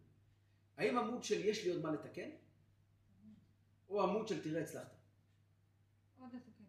האם 0.77 0.97
המוד 0.97 1.23
של 1.23 1.45
יש 1.45 1.63
לי 1.63 1.69
עוד 1.69 1.81
מה 1.81 1.91
לתקן? 1.91 2.29
או 3.89 4.03
המוד 4.03 4.27
של 4.27 4.43
תראה 4.43 4.61
הצלחת? 4.61 4.95
עוד 6.19 6.29
לתקן. 6.33 6.63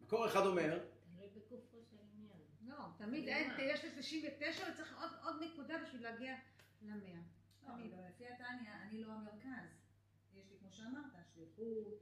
מקור 0.00 0.26
אחד 0.26 0.46
אומר, 0.46 0.78
תלוי 0.78 1.28
בגופו 1.28 1.82
של 1.90 1.96
עניין. 2.14 2.38
לא, 2.60 2.76
תמיד 2.98 3.24
יש 3.58 3.84
לי 3.84 3.90
39 3.90 4.72
וצריך 4.72 4.98
עוד, 5.00 5.10
עוד 5.22 5.42
נקודה 5.42 5.74
בשביל 5.84 6.02
להגיע 6.02 6.36
למאה. 6.82 7.20
לא, 7.62 7.72
תמיד. 7.72 7.92
אבל 7.92 8.02
לפי 8.08 8.28
התניא, 8.28 8.72
אני 8.82 9.00
לא 9.04 9.12
המרכז. 9.12 9.68
יש 10.34 10.50
לי, 10.50 10.56
כמו 10.60 10.72
שאמרת, 10.72 11.12
שליחות, 11.36 11.98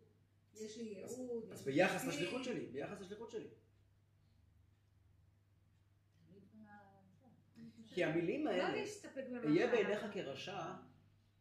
יש 0.55 0.77
לי 0.77 0.85
ייעוד. 0.85 1.53
אז 1.53 1.65
ביחס. 1.65 2.05
לשליחות 2.05 2.45
שלי, 2.45 2.67
ביחס 2.67 3.01
לשליחות 3.01 3.31
שלי. 3.31 3.49
כי 7.97 8.05
המילים 8.05 8.45
לא 8.45 8.51
האלה, 8.51 8.65
אהיה 8.65 9.67
שאמרת. 9.67 9.71
בעיניך 9.71 10.07
כרשע, 10.13 10.75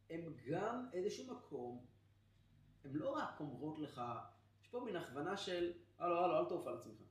הם 0.09 0.33
גם 0.47 0.89
איזשהו 0.93 1.35
מקום, 1.35 1.85
הם 2.85 2.95
לא 2.95 3.09
רק 3.09 3.39
אומרות 3.39 3.79
לך, 3.79 4.01
יש 4.61 4.67
פה 4.67 4.79
מין 4.85 4.95
הכוונה 4.95 5.37
של, 5.37 5.73
הלו, 5.97 6.23
הלו, 6.23 6.39
אל 6.39 6.45
תעוף 6.45 6.67
על 6.67 6.77
עצמך. 6.77 7.01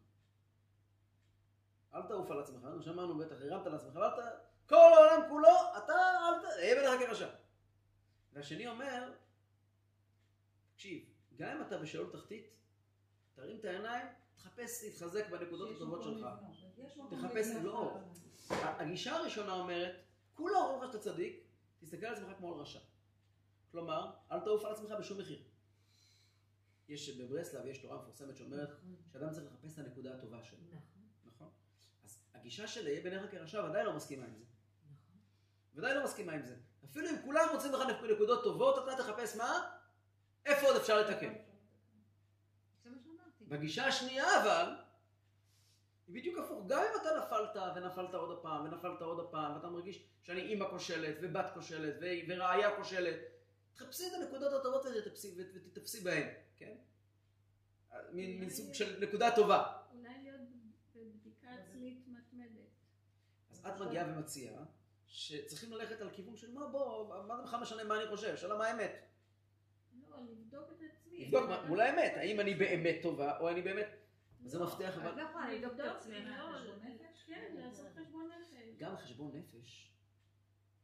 אל 1.95 2.03
תעוף 2.03 2.31
על 2.31 2.41
עצמך, 2.41 2.65
אנחנו 2.65 2.83
שמענו 2.83 3.19
בטח, 3.19 3.37
הרמת 3.41 3.67
על 3.67 3.75
עצמך, 3.75 3.95
ואל. 3.95 4.44
כל 4.67 4.75
העולם 4.75 5.29
כולו, 5.29 5.49
אתה 5.85 5.93
אל 5.93 6.43
ת... 6.43 6.45
אהיה 6.45 6.75
בעיניך 6.75 7.09
כרשע. 7.09 7.29
והשני 8.33 8.67
אומר, 8.67 9.13
תקשיב, 10.75 11.05
גם 11.37 11.57
אם 11.57 11.63
אתה 11.63 11.79
בשאול 11.79 12.11
תחתית, 12.13 12.47
תרים 13.35 13.59
את 13.61 13.65
העיניים, 13.65 14.07
תחפש 14.37 14.85
להתחזק 14.85 15.29
בנקודות 15.31 15.77
הטובות 15.77 16.03
שלך. 16.03 16.27
תחפש- 17.11 17.63
לא. 17.63 17.99
הגישה 18.51 19.17
הראשונה 19.17 19.53
אומרת, 19.53 19.97
כולם 20.35 20.57
אומרים 20.57 20.83
לך 20.83 20.93
שאתה 20.93 21.03
צדיק, 21.05 21.45
תסתכל 21.81 22.07
על 22.07 22.15
עצמך 22.15 22.37
כמו 22.39 22.55
על 22.55 22.61
רשע. 22.61 22.79
כלומר, 23.73 24.11
אל 24.33 24.41
תעוף 24.41 24.65
על 24.65 24.73
עצמך 24.73 24.91
בשום 24.99 25.19
מחיר. 25.21 25.43
יש 26.89 27.11
בברסלב, 27.11 27.67
יש 27.67 27.79
תורה 27.79 27.97
מפורסמת 27.97 28.37
שאומרת 28.37 28.69
נכון, 28.69 28.97
שאדם 29.13 29.31
צריך 29.33 29.47
לחפש 29.47 29.75
את 29.75 29.79
הנקודה 29.79 30.15
הטובה 30.15 30.45
שלו, 30.45 30.59
נכון, 30.69 30.81
נכון? 31.27 31.49
אז 32.05 32.19
הגישה 32.35 32.67
של 32.67 32.87
יהיה 32.87 33.01
בעיניך 33.03 33.31
כרשע 33.31 33.65
ודאי 33.71 33.85
לא 33.85 33.97
מסכימה 33.97 34.25
עם 34.27 34.35
זה. 34.35 34.45
ודאי 35.75 35.95
לא 35.95 36.05
מסכימה 36.05 36.33
עם 36.33 36.43
זה. 36.43 36.57
אפילו 36.85 37.11
אם 37.11 37.17
כולם 37.25 37.49
מוצאים 37.53 37.73
לך 37.73 37.81
נקודות 38.11 38.45
טובות, 38.45 38.89
אתה 38.89 39.03
תחפש 39.03 39.37
מה? 39.37 39.71
איפה 40.47 40.67
עוד 40.67 40.77
אפשר 40.77 41.01
לתקן? 41.01 41.33
בגישה 43.41 43.87
השנייה 43.87 44.43
אבל, 44.43 44.75
היא 46.07 46.15
בדיוק 46.15 46.39
הפוך. 46.39 46.67
גם 46.67 46.79
אם 46.79 47.01
אתה 47.01 47.09
נפלת 47.19 47.77
ונפלת 47.77 48.15
עוד 48.15 48.43
פעם 48.43 48.65
ונפלת 48.65 49.01
עוד 49.01 49.31
פעם 49.31 49.55
ואתה 49.57 49.69
מרגיש 49.69 50.05
שאני 50.23 50.41
אימא 50.41 50.69
כושלת 50.71 51.17
ובת 51.23 51.51
כושלת 51.55 51.95
ורעיה 52.29 52.77
כושלת, 52.77 53.17
תחפשי 53.75 54.03
את 54.07 54.13
הנקודות 54.23 54.53
הטובות 54.53 54.85
האלה 54.87 55.01
ותתפסי- 55.01 56.05
בהן, 56.05 56.29
כן? 56.57 56.75
מין 58.13 58.41
מין 58.41 58.51
סוג 58.51 58.75
של 58.75 58.99
נקודה 59.01 59.37
טובה. 59.37 59.73
אולי 59.93 60.09
להיות 60.23 60.41
בבדיקה 60.95 61.49
עצמית 61.51 62.05
מתמדת. 62.09 62.69
אז 63.51 63.67
את 63.67 63.81
מגיעה 63.81 64.09
ומציעה 64.09 64.65
שצריכים 65.15 65.73
ללכת 65.73 66.01
על 66.01 66.11
כיוון 66.11 66.37
של 66.37 66.53
מה 66.53 66.69
בוא, 66.69 67.09
מה 67.27 67.37
זה 67.37 67.43
בכלל 67.43 67.61
משנה 67.61 67.85
מה 67.85 68.03
אני 68.03 68.09
חושב, 68.09 68.37
שאלה 68.37 68.59
מה 68.59 68.67
האמת. 68.67 68.93
לא, 70.11 70.17
לבדוק 70.31 70.71
את 70.73 70.77
עצמי. 70.93 71.25
לבדוק 71.25 71.51
מול 71.69 71.81
האמת, 71.81 72.13
האם 72.17 72.41
אני 72.41 72.55
באמת 72.55 72.97
טובה 73.03 73.39
או 73.41 73.49
אני 73.49 73.63
באמת... 73.63 73.87
זה 74.45 74.59
לא, 74.59 74.67
מפתח 74.67 74.95
את 74.97 75.03
אבל... 75.03 75.17
לא 75.17 75.23
יכולה 75.23 75.53
לבדוק 75.53 75.73
את 75.75 75.81
עצמך. 75.81 76.15
חשבון 76.55 76.79
נפש? 76.83 77.25
כן, 77.27 77.55
לעשות 77.59 77.87
חשבון 77.95 78.31
נפש. 78.39 78.55
גם 78.79 78.97
חשבון 78.97 79.37
נפש, 79.37 79.93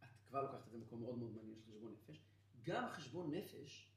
את 0.02 0.08
כבר 0.28 0.42
לוקחת 0.42 0.66
את 0.66 0.70
זה 0.70 0.76
למקום 0.76 1.00
מאוד 1.00 1.18
מאוד 1.18 1.32
מעניין 1.36 1.56
של 1.56 1.72
חשבון 1.72 1.92
נפש, 1.92 2.20
גם 2.62 2.88
חשבון 2.88 3.34
נפש, 3.34 3.92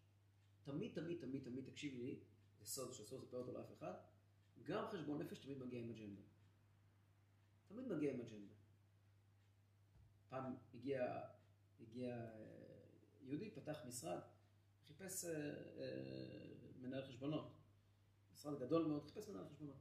תמיד 0.64 0.94
תמיד 0.94 1.22
תמיד 1.22 1.44
תמיד, 1.44 1.66
תקשיבי 1.70 1.98
לי, 1.98 2.20
זה 2.60 2.66
סוד 2.66 2.94
שאסור 2.94 3.20
לספר 3.20 3.38
אותו 3.38 3.54
לאף 3.54 3.72
אחד, 3.74 3.94
גם 4.64 4.88
חשבון 4.88 5.22
נפש 5.22 5.38
תמיד 5.38 5.58
מגיע 5.58 5.80
עם 5.80 5.90
אג'נדה. 5.90 6.22
תמיד 7.68 7.88
מגיע 7.88 8.14
עם 8.14 8.22
אג'נדה. 8.22 8.54
פעם 10.34 10.56
הגיע, 10.74 11.20
הגיע 11.82 12.10
אה, 12.10 12.28
יהודי, 13.22 13.52
פתח 13.52 13.80
משרד, 13.88 14.20
חיפש 14.88 15.26
אה, 15.26 15.32
אה, 15.78 16.54
מנהל 16.82 17.02
חשבונות. 17.02 17.52
משרד 18.34 18.60
גדול 18.60 18.86
מאוד, 18.86 19.04
חיפש 19.04 19.30
מנהל 19.30 19.46
חשבונות. 19.46 19.76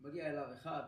מגיע 0.00 0.30
אליו 0.30 0.54
אחד, 0.54 0.82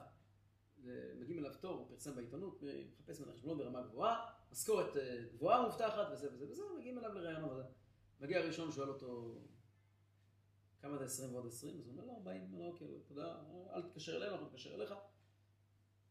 מגיעים 1.21 1.38
אליו 1.38 1.54
תור, 1.61 1.78
הוא 1.78 1.88
פרסם 1.88 2.14
בעיתונות, 2.14 2.62
מחפש 2.92 3.21
מנהל 3.21 3.35
חשבונות 3.35 3.59
ברמה 3.59 3.83
גבוהה, 3.83 4.31
משכורת 4.52 4.97
גבוהה 5.35 5.62
מובטחת 5.62 6.07
וזה 6.12 6.28
וזה 6.35 6.50
וזה, 6.50 6.62
מגיעים 6.78 6.99
אליו 6.99 7.14
לראיון 7.14 7.45
עבודה. 7.45 7.64
מגיע 8.21 8.38
הראשון, 8.38 8.73
שואל 8.73 8.88
אותו, 8.88 9.38
כמה 10.81 10.99
זה 10.99 11.04
20 11.04 11.35
ועוד 11.35 11.47
20? 11.47 11.78
אז 11.78 11.87
הוא 11.87 11.92
אומר 11.92 12.04
לו 12.04 12.12
40, 12.12 12.40
הוא 12.40 12.49
אומר 12.49 12.59
לו, 12.59 12.73
אוקיי, 12.73 13.00
תודה, 13.07 13.37
אל 13.75 13.83
תתקשר 13.83 14.16
אלינו, 14.16 14.33
אנחנו 14.33 14.47
נתקשר 14.47 14.75
אליך. 14.75 14.95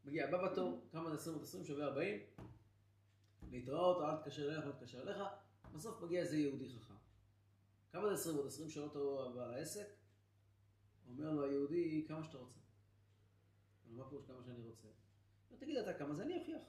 מגיע 0.06 0.28
הבא 0.28 0.52
בתור, 0.52 0.88
כמה 0.92 1.10
זה 1.10 1.16
20 1.16 1.36
ועוד 1.36 1.48
20? 1.48 1.66
שווה 1.66 1.86
40. 1.86 2.20
להתראות, 3.52 4.02
אל 4.02 4.18
תתקשר 4.18 4.54
אליך, 4.54 4.66
לא 4.66 4.72
תתקשר 4.72 5.02
אליך. 5.02 5.18
בסוף 5.74 6.02
מגיע 6.02 6.22
איזה 6.22 6.38
יהודי 6.38 6.70
חכם. 6.70 6.94
כמה 7.92 8.08
זה 8.08 8.14
20 8.14 8.36
ועוד 8.36 8.48
20? 8.48 8.70
שואל 8.70 8.86
אותו 8.86 9.34
בעל 9.36 9.54
העסק. 9.54 9.88
אומר 11.08 11.32
לו 11.32 11.46
היהודי, 11.46 12.06
כמה 12.08 12.24
שאתה 12.24 12.38
רוצה. 12.38 12.60
אבל 13.86 13.96
מה 13.96 14.10
פירוש 14.10 14.26
כמה 14.28 14.44
שאני 14.46 14.68
רוצה? 14.68 14.88
תגיד 15.60 15.78
אתה 15.78 15.94
כמה 15.94 16.14
זה, 16.14 16.24
אני 16.24 16.40
אוכיח. 16.40 16.62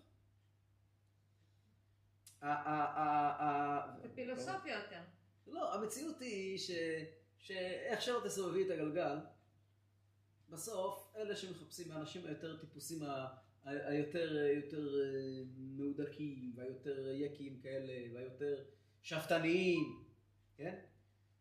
זה 4.03 4.15
פילוסופיה 4.15 4.79
יותר. 4.83 5.03
לא, 5.47 5.75
המציאות 5.75 6.21
היא. 6.21 6.59
שאיך 7.43 8.03
שלא 8.03 8.21
תסובבי 8.25 8.67
את 8.67 8.71
הגלגל, 8.71 9.19
בסוף 10.51 11.13
אלה 11.17 11.37
שמחפשים, 11.37 11.93
האנשים 11.93 12.27
היותר 12.27 12.57
טיפוסים, 12.61 13.03
היותר 13.65 14.37
יותר 14.37 15.03
אה, 15.05 15.43
מהודקים, 15.57 16.53
והיותר 16.57 17.09
יקים 17.09 17.61
כאלה, 17.61 18.15
והיותר 18.15 18.65
שאפתניים, 19.03 20.05
כן? 20.57 20.79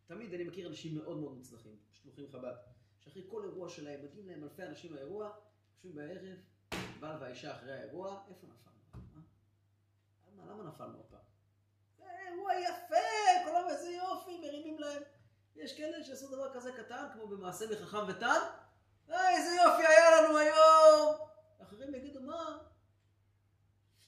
תמיד 0.08 0.34
אני 0.34 0.44
מכיר 0.44 0.68
אנשים 0.68 0.96
מאוד 0.96 1.18
מאוד 1.18 1.38
מוצלחים, 1.38 1.76
שלוחים 1.92 2.32
חב"ד, 2.32 2.54
שאחרי 3.00 3.24
כל 3.30 3.44
אירוע 3.44 3.70
שלהם, 3.70 4.06
מגיעים 4.06 4.28
להם 4.28 4.44
אלפי 4.44 4.64
אנשים 4.64 4.94
לאירוע, 4.94 5.32
יושבים 5.74 5.96
בערב, 5.96 6.22
בעל 7.00 7.22
והאישה 7.22 7.52
אחרי 7.52 7.74
האירוע, 7.74 8.24
איפה 8.30 8.48
נפלנו? 8.48 8.78
אה? 9.16 9.22
למה, 10.28 10.52
למה 10.52 10.64
נפלנו 10.64 11.00
הפעם? 11.00 11.22
אירוע 12.28 12.54
יפה, 12.54 13.46
כולם 13.46 13.70
איזה 13.70 13.90
יופי, 13.90 14.38
מרימים 14.38 14.80
להם. 14.80 15.02
יש 15.56 15.78
כאלה 15.78 16.04
שעשו 16.04 16.36
דבר 16.36 16.54
כזה 16.54 16.72
קטן, 16.72 17.06
כמו 17.14 17.28
במעשה 17.28 17.66
מחכם 17.72 18.08
וטן, 18.08 18.40
אה, 19.10 19.38
איזה 19.38 19.56
יופי 19.56 19.88
היה 19.88 20.22
לנו 20.22 20.38
היום! 20.38 21.31
אחרים 21.72 21.96
יגידו, 21.96 22.22
מה? 22.22 22.58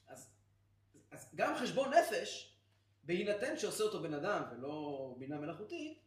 אז, 0.08 0.30
אז 1.12 1.36
גם 1.36 1.56
חשבון 1.56 1.94
נפש, 1.94 2.58
בהינתן 3.04 3.58
שעושה 3.58 3.84
אותו 3.84 4.02
בן 4.02 4.14
אדם 4.14 4.44
ולא 4.52 5.16
בינה 5.20 5.38
מלאכותית, 5.40 6.00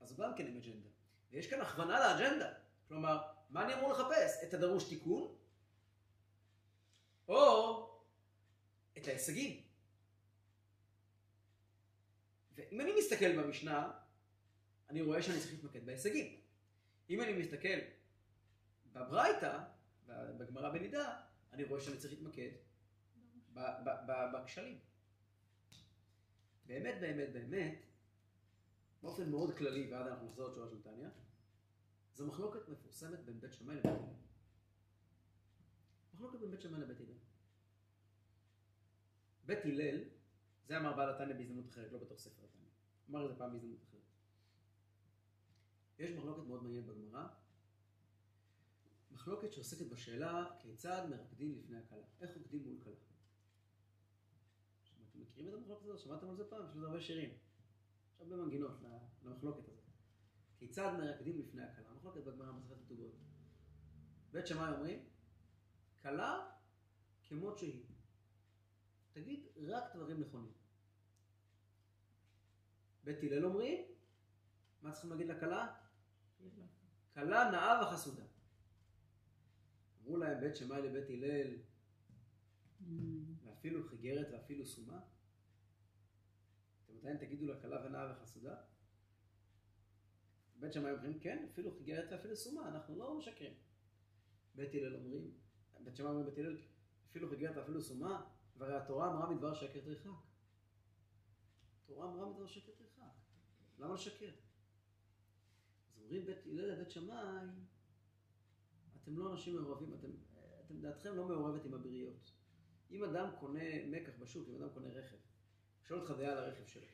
אז 0.00 0.10
הוא 0.10 0.18
גם 0.18 0.36
כן 0.36 0.46
עם 0.46 0.56
אג'נדה. 0.56 0.88
ויש 1.30 1.46
כאן 1.50 1.60
הכוונה 1.60 2.00
לאג'נדה. 2.00 2.52
כלומר, 2.88 3.22
מה 3.50 3.64
אני 3.64 3.74
אמור 3.74 3.92
לחפש? 3.92 4.44
את 4.48 4.54
הדרוש 4.54 4.84
תיקון, 4.88 5.36
או 7.28 8.00
את 8.98 9.08
ההישגים. 9.08 9.62
ואם 12.54 12.80
אני 12.80 12.92
מסתכל 12.98 13.42
במשנה, 13.42 13.92
אני 14.88 15.02
רואה 15.02 15.22
שאני 15.22 15.40
צריך 15.40 15.52
להתמקד 15.52 15.86
בהישגים. 15.86 16.40
אם 17.10 17.20
אני 17.20 17.32
מסתכל 17.32 17.78
בברייתא, 18.92 19.58
בגמרא 20.38 20.72
בנידה, 20.72 21.20
אני 21.52 21.64
רואה 21.64 21.80
שאני 21.80 21.96
צריך 21.96 22.12
להתמקד 22.12 22.50
בכשלים. 24.34 24.78
באמת, 26.66 27.00
באמת, 27.00 27.32
באמת, 27.32 27.78
באופן 29.02 29.30
מאוד 29.30 29.56
כללי, 29.56 29.92
ואז 29.92 30.06
אנחנו 30.06 30.26
נחזור 30.26 30.48
לתשובה 30.48 30.68
של 30.68 30.82
זו 32.14 32.26
מחלוקת 32.26 32.68
מפורסמת 32.68 33.24
בין 33.24 33.40
בית 33.40 33.52
שמאי 33.52 33.74
לבית 33.74 33.86
הלל. 33.86 34.14
מחלוקת 36.14 36.38
בין 36.40 36.50
בית 36.50 36.60
שמאי 36.60 36.80
לבית 36.80 37.00
הלל. 37.00 37.18
בית 39.46 39.64
הלל, 39.64 40.04
זה 40.66 40.78
אמר 40.78 40.96
בעל 40.96 41.14
התניא 41.14 41.34
בהזדמנות 41.34 41.68
אחרת, 41.68 41.92
לא 41.92 41.98
בתוך 41.98 42.18
ספר 42.18 42.44
התניא. 42.44 42.68
אמר 43.10 43.24
את 43.24 43.30
זה 43.30 43.38
פעם 43.38 43.52
בהזדמנות 43.52 43.82
אחרת. 43.82 44.00
יש 45.98 46.10
מחלוקת 46.10 46.42
מאוד 46.42 46.62
מעניינת 46.62 46.86
בגמרא, 46.86 47.26
מחלוקת 49.20 49.52
שעוסקת 49.52 49.86
בשאלה 49.86 50.46
כיצד 50.58 51.06
מרקדים 51.10 51.58
לפני 51.58 51.78
הכלה. 51.78 52.04
איך 52.20 52.36
רוקדים 52.36 52.62
מול 52.64 52.76
כלה. 52.84 52.94
אתם 55.10 55.20
מכירים 55.20 55.48
את 55.48 55.54
המחלוקת 55.54 55.84
הזאת? 55.84 55.98
שמעתם 55.98 56.30
על 56.30 56.36
זה 56.36 56.44
פעם? 56.50 56.64
יש 56.64 56.76
לזה 56.76 56.86
הרבה 56.86 57.00
שירים. 57.00 57.30
יש 57.30 58.20
הרבה 58.20 58.36
מנגינות 58.36 58.70
למחלוקת 59.22 59.68
הזאת. 59.68 59.84
כיצד 60.58 60.92
מרקדים 60.98 61.38
לפני 61.38 61.62
הכלה? 61.62 61.88
המחלוקת 61.88 62.24
בגמרא 62.24 62.52
מסכת 62.52 62.74
כתובות. 62.84 63.12
בית 64.32 64.46
שמאי 64.46 64.72
אומרים, 64.72 65.04
כלה 66.02 66.50
כמות 67.28 67.58
שהיא. 67.58 67.84
תגיד 69.12 69.46
רק 69.56 69.96
דברים 69.96 70.20
נכונים. 70.20 70.52
בית 73.04 73.18
הלל 73.22 73.44
אומרים, 73.44 73.84
מה 74.82 74.92
צריכים 74.92 75.10
להגיד 75.10 75.28
לכלה? 75.28 75.74
כלה 77.14 77.50
נאה 77.50 77.82
וחסודה. 77.82 78.22
אמרו 80.10 80.20
להם 80.20 80.40
בית 80.40 80.56
שמאי 80.56 80.82
לבית 80.82 81.10
הלל, 81.10 81.56
ואפילו 83.44 83.88
חיגרת 83.88 84.26
ואפילו 84.32 84.66
סומה? 84.66 85.00
אתם 86.84 86.98
עדיין 86.98 87.16
תגידו 87.16 87.46
לה 87.46 87.60
כלה 87.60 87.86
ונאה 87.86 88.12
וחסודה? 88.12 88.56
בית 90.56 90.72
שמאי 90.72 90.92
אומרים, 90.92 91.20
כן, 91.20 91.46
אפילו 91.52 91.70
חיגרת 91.78 92.12
ואפילו 92.12 92.36
סומה, 92.36 92.68
אנחנו 92.68 92.98
לא 92.98 93.18
משקרים. 93.18 93.54
בית 94.54 94.74
הלל 94.74 94.96
אומרים, 94.96 95.34
בית 95.84 95.96
שמאי 95.96 96.08
אומרים 96.08 96.26
בית 96.26 96.38
הלל, 96.38 96.58
אפילו 97.10 97.28
חיגרת 97.28 97.56
ואפילו 97.56 97.82
סומה, 97.82 98.26
והרי 98.56 98.76
התורה 98.76 99.10
אמרה 99.12 99.30
מדבר 99.30 99.54
שקר 99.54 99.80
תרחק. 99.80 100.10
התורה 101.84 102.12
אמרה 102.12 102.30
מדבר 102.30 102.46
שקר 102.46 102.72
תרחק. 102.78 103.12
למה 103.78 103.94
לשקר? 103.94 104.30
אז 105.94 106.02
אומרים 106.02 106.26
בית 106.26 106.46
הלל 106.46 106.72
לבית 106.72 106.90
שמאי, 106.90 107.46
אתם 109.02 109.18
לא 109.18 109.32
אנשים 109.32 109.56
מעורבים, 109.56 109.94
אתם, 109.94 110.08
אתם 110.66 110.80
דעתכם 110.80 111.16
לא 111.16 111.28
מעורבת 111.28 111.64
עם 111.64 111.74
הבריות. 111.74 112.32
אם 112.90 113.04
אדם 113.04 113.30
קונה 113.40 113.86
מקח 113.86 114.12
בשוק, 114.18 114.48
אם 114.48 114.62
אדם 114.62 114.68
קונה 114.74 114.88
רכב, 114.88 115.16
שואל 115.82 116.00
אותך 116.00 116.10
דעה 116.10 116.32
על 116.32 116.38
הרכב 116.38 116.66
שלו. 116.66 116.86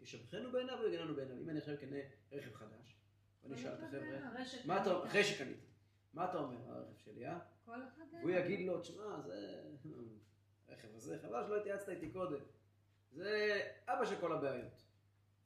ישבחנו 0.00 0.52
בעיניו 0.52 0.78
או 0.82 0.88
יגננו 0.88 1.14
בעיניו? 1.14 1.36
אם 1.38 1.50
אני 1.50 1.58
עכשיו 1.58 1.74
קנה 1.80 1.96
רכב 2.32 2.54
חדש, 2.54 2.96
ואני 3.42 3.54
אשאל 3.54 3.72
את 3.72 3.82
החבר'ה. 3.82 5.06
אחרי 5.06 5.24
שקניתי, 5.24 5.66
מה 6.14 6.30
אתה 6.30 6.38
אומר 6.38 6.68
על 6.68 6.74
הרכב 6.74 6.96
שלי, 6.96 7.26
אה? 7.26 7.38
כל 7.64 7.82
אחד... 7.82 8.02
והוא 8.20 8.30
יגיד 8.30 8.66
לו, 8.66 8.80
תשמע, 8.80 9.20
זה... 9.20 9.64
הרכב 10.68 10.94
הזה, 10.94 11.18
חבל 11.22 11.44
שלא 11.46 11.60
התייעצת 11.60 11.88
איתי 11.88 12.12
קודם. 12.12 12.40
זה 13.12 13.60
אבא 13.86 14.04
של 14.04 14.20
כל 14.20 14.32
הבעיות. 14.32 14.82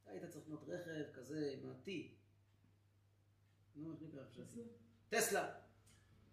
אתה 0.02 0.10
היית 0.10 0.24
צריך 0.24 0.44
לקנות 0.44 0.64
רכב 0.68 1.12
כזה 1.14 1.54
עם 1.58 1.70
ה-T. 1.70 1.90
נו, 3.76 3.92
איך 3.92 4.02
נקרא 4.02 4.22
עכשיו? 4.22 4.44
טסלה. 5.08 5.54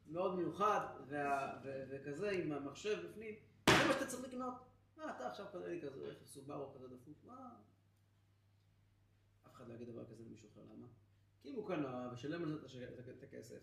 מאוד 0.07 0.35
מיוחד, 0.35 0.79
וה- 1.07 1.59
ו- 1.63 1.83
וכזה 1.89 2.31
עם 2.31 2.51
המחשב 2.51 3.07
בפנים. 3.07 3.35
זה 3.69 3.87
מה 3.87 3.93
שאתה 3.93 4.07
צריך 4.07 4.23
לקנות. 4.23 4.53
מה, 4.97 5.15
אתה 5.15 5.27
עכשיו 5.27 5.45
קונה 5.51 5.67
לי 5.67 5.81
כזה 5.81 5.99
רכב 5.99 6.25
סובארו 6.25 6.73
כזה 6.73 6.87
דפוק? 6.87 7.17
מה? 7.23 7.55
אף 9.47 9.53
אחד 9.53 9.67
לא 9.67 9.73
יגיד 9.73 9.89
דבר 9.89 10.05
כזה 10.05 10.23
למישהו 10.23 10.49
אחר, 10.53 10.61
למה? 10.73 10.87
כי 11.41 11.49
אם 11.49 11.55
הוא 11.55 11.67
קנה 11.67 12.09
ושילם 12.13 12.43
על 12.43 12.67
זה 13.05 13.11
את 13.17 13.23
הכסף, 13.23 13.59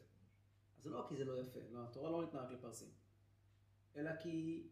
אז 0.78 0.82
זה 0.84 0.90
לא 0.90 1.06
כי 1.08 1.16
זה 1.16 1.24
לא 1.24 1.38
יפה, 1.40 1.60
לא, 1.70 1.84
התורה 1.84 2.10
לא 2.10 2.24
ניתנה 2.24 2.40
רק 2.42 2.50
לפרסים. 2.50 2.90
אלא 3.96 4.10
כי 4.22 4.68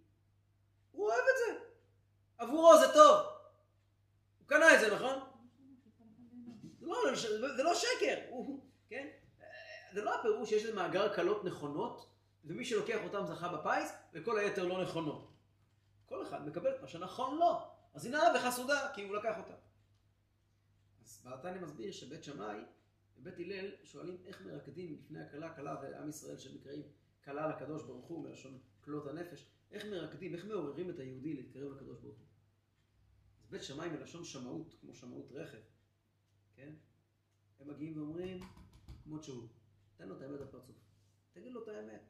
הוא 0.93 1.07
אוהב 1.07 1.19
את 1.19 1.37
זה. 1.39 1.65
עבורו 2.39 2.79
זה 2.79 2.93
טוב. 2.95 3.27
הוא 4.39 4.47
קנה 4.49 4.75
את 4.75 4.81
זה, 4.81 4.95
נכון? 4.95 5.19
זה 6.81 6.87
לא, 6.87 7.57
זה 7.57 7.63
לא 7.63 7.75
שקר, 7.75 8.37
כן? 8.89 9.09
זה 9.93 10.05
לא 10.05 10.21
הפירוש 10.21 10.49
שיש 10.49 10.65
איזה 10.65 10.75
מאגר 10.77 11.15
קלות 11.17 11.45
נכונות, 11.45 12.11
ומי 12.45 12.65
שלוקח 12.65 12.99
אותם 13.05 13.27
זכה 13.27 13.49
בפיס, 13.49 13.93
וכל 14.13 14.39
היתר 14.39 14.65
לא 14.65 14.83
נכונות. 14.83 15.31
כל 16.07 16.23
אחד 16.23 16.49
מקבל 16.49 16.75
את 16.75 16.81
מה 16.81 16.89
שנכון 16.89 17.39
לו. 17.39 17.59
אז 17.95 18.07
הנה 18.07 18.23
וחסודה, 18.37 18.91
כי 18.95 19.03
הוא 19.03 19.17
לקח 19.17 19.39
אותה. 19.39 19.55
אז 21.03 21.23
בעתני 21.25 21.59
מסביר 21.59 21.93
שבית 21.93 22.25
שמאי 22.25 22.59
ובית 23.17 23.39
הלל 23.39 23.71
שואלים 23.83 24.17
איך 24.27 24.43
מרקדים 24.43 24.95
לפני 24.95 25.23
הכלה, 25.23 25.55
כלה 25.55 25.77
ועם 25.83 26.09
ישראל 26.09 26.39
שנקראים 26.39 26.83
כלה 27.25 27.49
לקדוש 27.49 27.83
ברוך 27.83 28.07
הוא, 28.07 28.25
מלשון 28.25 28.59
כלות 28.81 29.07
הנפש, 29.07 29.47
איך 29.71 29.85
מרקדים, 29.85 30.35
איך 30.35 30.45
מעוררים 30.45 30.91
את 30.91 30.99
היהודי 30.99 31.35
להתקרב 31.35 31.73
לקדוש 31.73 31.99
ברוך 31.99 32.19
הוא. 32.19 32.27
אז 33.43 33.51
בית 33.51 33.63
שמאי 33.63 33.89
מלשון 33.89 34.25
שמאות, 34.25 34.75
כמו 34.81 34.95
שמאות 34.95 35.33
רכב, 35.33 35.59
כן? 36.55 36.73
הם 37.61 37.69
מגיעים 37.69 37.99
ואומרים, 37.99 38.41
כמות 39.05 39.25
שהוא, 39.25 39.49
תן 40.01 40.09
לו 40.09 40.17
את 40.17 40.23
האמת 40.23 40.41
בפרצוף, 40.41 40.77
תגיד 41.33 41.53
לו 41.53 41.63
את 41.63 41.69
האמת. 41.69 42.03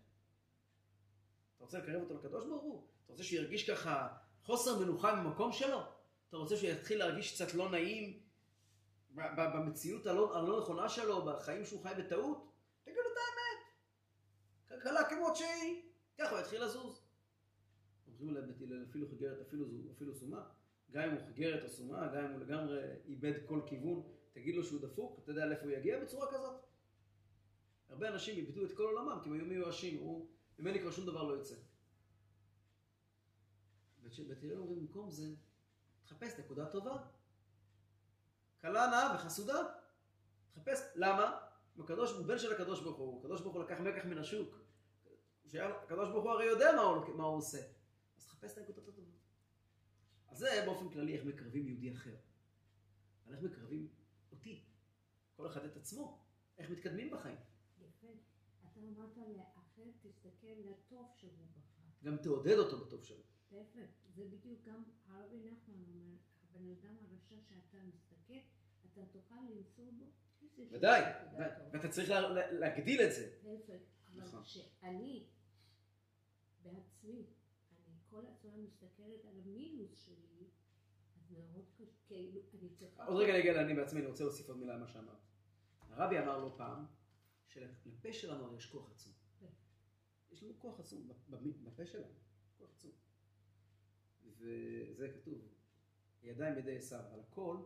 אתה 1.56 1.64
רוצה 1.64 1.78
לקרב 1.78 2.02
אותו 2.02 2.14
לקדוש 2.14 2.46
ברוך 2.46 2.62
הוא? 2.62 2.86
אתה 3.04 3.12
רוצה 3.12 3.24
שהוא 3.24 3.40
ירגיש 3.40 3.70
ככה 3.70 4.08
חוסר 4.42 4.78
מנוחה 4.78 5.14
במקום 5.14 5.52
שלו? 5.52 5.80
אתה 6.28 6.36
רוצה 6.36 6.56
שהוא 6.56 6.70
יתחיל 6.70 6.98
להרגיש 6.98 7.34
קצת 7.34 7.54
לא 7.54 7.70
נעים 7.70 8.22
במציאות 9.14 10.06
הלא, 10.06 10.38
הלא 10.38 10.60
נכונה 10.60 10.88
שלו, 10.88 11.24
בחיים 11.24 11.64
שהוא 11.64 11.82
חי 11.82 11.92
בטעות? 11.98 12.52
תגיד 12.84 12.96
לו 12.96 13.12
את 13.12 13.16
האמת. 13.16 13.72
כלכלה 14.68 15.10
כמות 15.10 15.36
שהיא, 15.36 15.82
ככה 16.18 16.30
הוא 16.30 16.38
יתחיל 16.38 16.64
לזוז. 16.64 17.02
להם 18.20 18.46
בית 18.46 18.62
הלל, 18.62 18.84
אפילו 18.90 19.08
חיגרת, 19.08 19.40
אפילו, 19.40 19.66
אפילו 19.96 20.14
סומה. 20.14 20.48
גם 20.90 21.02
אם 21.02 21.14
הוא 21.14 21.26
חיגרת 21.26 21.64
או 21.64 21.68
סומה, 21.68 22.08
גם 22.14 22.24
אם 22.24 22.32
הוא 22.32 22.40
לגמרי 22.40 22.80
איבד 23.04 23.46
כל 23.46 23.60
כיוון, 23.66 24.02
תגיד 24.32 24.54
לו 24.54 24.64
שהוא 24.64 24.80
דפוק, 24.80 25.20
אתה 25.22 25.30
יודע 25.30 25.46
לאיפה 25.46 25.62
הוא 25.62 25.72
יגיע 25.72 26.04
בצורה 26.04 26.26
כזאת. 26.32 26.69
הרבה 27.90 28.08
אנשים 28.08 28.36
איבדו 28.36 28.64
את 28.64 28.76
כל 28.76 28.82
עולמם, 28.82 29.20
כי 29.22 29.28
הם 29.28 29.34
היו 29.34 29.46
מיואשים, 29.46 29.98
אמרו, 29.98 30.28
ממני 30.58 30.80
כבר 30.80 30.90
שום 30.90 31.06
דבר 31.06 31.22
לא 31.22 31.40
יצא. 31.40 31.54
בית 34.28 34.42
הלל 34.42 34.58
אומרים, 34.58 34.80
במקום 34.80 35.10
זה, 35.10 35.34
תחפש 36.02 36.38
נקודה 36.38 36.66
טובה. 36.66 37.06
קלה 38.60 38.86
נאה 38.86 39.14
וחסודה. 39.14 39.58
תחפש, 40.52 40.78
למה? 40.94 41.38
הקדוש, 41.78 42.12
הוא 42.12 42.26
בן 42.26 42.38
של 42.38 42.52
הקדוש 42.52 42.80
ברוך 42.80 42.96
הוא, 42.96 43.20
הקדוש 43.20 43.40
ברוך 43.40 43.54
הוא 43.54 43.64
לקח 43.64 43.80
מקח 43.80 44.04
מן 44.04 44.18
השוק. 44.18 44.56
שהקדוש 45.46 46.08
ברוך 46.08 46.24
הוא 46.24 46.32
הרי 46.32 46.44
יודע 46.44 46.72
מה 46.76 46.82
הוא, 46.82 47.14
מה 47.16 47.24
הוא 47.24 47.36
עושה. 47.36 47.58
אז 48.16 48.26
תחפש 48.26 48.52
את 48.52 48.58
הנקודות 48.58 48.88
הטובות. 48.88 49.14
אז 50.28 50.38
זה 50.38 50.62
באופן 50.64 50.88
כללי 50.88 51.16
איך 51.16 51.24
מקרבים 51.24 51.68
יהודי 51.68 51.92
אחר. 51.92 52.16
אבל 53.26 53.34
איך 53.34 53.42
מקרבים 53.42 53.88
אותי, 54.32 54.64
כל 55.36 55.46
אחד 55.46 55.64
את 55.64 55.76
עצמו, 55.76 56.24
איך 56.58 56.70
מתקדמים 56.70 57.10
בחיים. 57.10 57.38
אתה 58.80 58.88
אמרת 58.88 59.16
לאחר, 59.36 59.82
תסתכל 60.02 60.46
לטוב 60.46 61.06
שהוא 61.16 61.32
בחר. 61.32 61.60
גם 62.04 62.16
תעודד 62.16 62.58
אותו 62.58 62.86
בטוב 62.86 63.04
שלו. 63.04 63.22
יפה. 63.52 63.80
זה 64.14 64.24
בדיוק 64.24 64.60
גם 64.64 64.82
הרבי 65.06 65.50
נחמן 65.50 65.84
אומר, 65.88 66.16
הבן 66.42 66.70
אדם 66.70 66.96
הרשע 67.00 67.36
שאתה 67.48 67.78
מסתכל, 67.94 68.38
אתה 68.92 69.06
תוכל 69.06 69.34
למצוא 69.50 69.84
בו 69.98 70.10
ודאי. 70.70 71.02
ואתה 71.72 71.88
צריך 71.88 72.10
לה, 72.10 72.20
לה, 72.20 72.52
להגדיל 72.52 73.00
את 73.00 73.12
זה. 73.12 73.36
להפך, 73.44 73.82
אבל 74.06 74.22
נכון. 74.22 74.44
שאני 74.44 75.26
בעצמי, 76.62 77.26
אני 77.86 77.98
כל 78.10 78.26
הזמן 78.26 78.60
מסתכלת 78.60 79.24
על 79.24 79.40
המינוס 79.44 80.04
שלי, 80.04 80.48
אז 81.16 81.30
מאוד 81.30 81.64
כאילו, 82.06 82.40
אני 82.60 82.68
צריכה... 82.68 83.04
עוד 83.04 83.16
רגע 83.16 83.38
נגיע 83.38 83.52
לאני 83.52 83.74
בעצמי, 83.74 84.00
אני 84.00 84.08
רוצה 84.08 84.24
להוסיף 84.24 84.48
עוד 84.48 84.58
מילה 84.58 84.74
על 84.74 84.80
מה 84.80 84.88
שאמרת. 84.88 85.18
הרבי 85.80 86.18
אמר 86.18 86.38
לא 86.38 86.54
פעם, 86.56 86.86
שלפה 87.50 88.12
שלנו 88.12 88.44
הרי 88.44 88.56
יש 88.56 88.66
כוח 88.66 88.90
עצום. 88.90 89.12
כן. 89.40 89.46
יש 90.30 90.42
לנו 90.42 90.58
כוח 90.58 90.80
עצום, 90.80 91.08
בפה 91.64 91.86
שלנו, 91.86 92.14
כוח 92.58 92.70
עצום. 92.74 92.92
וזה 94.38 95.12
כתוב, 95.14 95.48
ידיים 96.22 96.58
ידי 96.58 96.76
עשיו, 96.76 97.04
על 97.12 97.20
הכל, 97.20 97.56